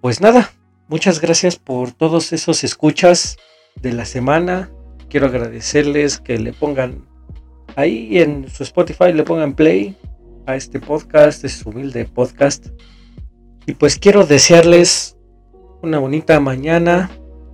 pues 0.00 0.20
nada, 0.20 0.52
muchas 0.86 1.20
gracias 1.20 1.56
por 1.56 1.92
todos 1.92 2.32
esos 2.32 2.62
escuchas 2.62 3.38
de 3.74 3.92
la 3.92 4.04
semana. 4.04 4.70
Quiero 5.08 5.26
agradecerles 5.26 6.20
que 6.20 6.38
le 6.38 6.52
pongan 6.52 7.08
ahí 7.74 8.18
en 8.18 8.48
su 8.48 8.62
Spotify, 8.62 9.12
le 9.12 9.24
pongan 9.24 9.54
play 9.54 9.96
a 10.48 10.56
este 10.56 10.80
podcast, 10.80 11.44
es 11.44 11.58
su 11.58 11.68
humilde 11.68 12.06
podcast. 12.06 12.68
Y 13.66 13.74
pues 13.74 13.98
quiero 13.98 14.24
desearles 14.24 15.16
una 15.82 15.98
bonita 15.98 16.40
mañana, 16.40 17.10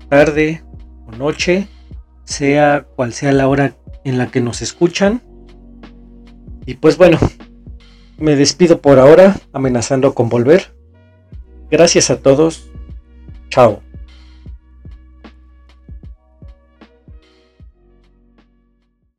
tarde 0.08 0.62
o 1.06 1.12
noche, 1.16 1.66
sea 2.24 2.86
cual 2.94 3.12
sea 3.12 3.32
la 3.32 3.48
hora 3.48 3.76
en 4.04 4.16
la 4.16 4.30
que 4.30 4.40
nos 4.40 4.62
escuchan. 4.62 5.22
Y 6.66 6.74
pues 6.74 6.96
bueno, 6.96 7.18
me 8.16 8.36
despido 8.36 8.80
por 8.80 9.00
ahora, 9.00 9.36
amenazando 9.52 10.14
con 10.14 10.28
volver. 10.28 10.76
Gracias 11.70 12.10
a 12.10 12.20
todos. 12.20 12.70
Chao. 13.48 13.82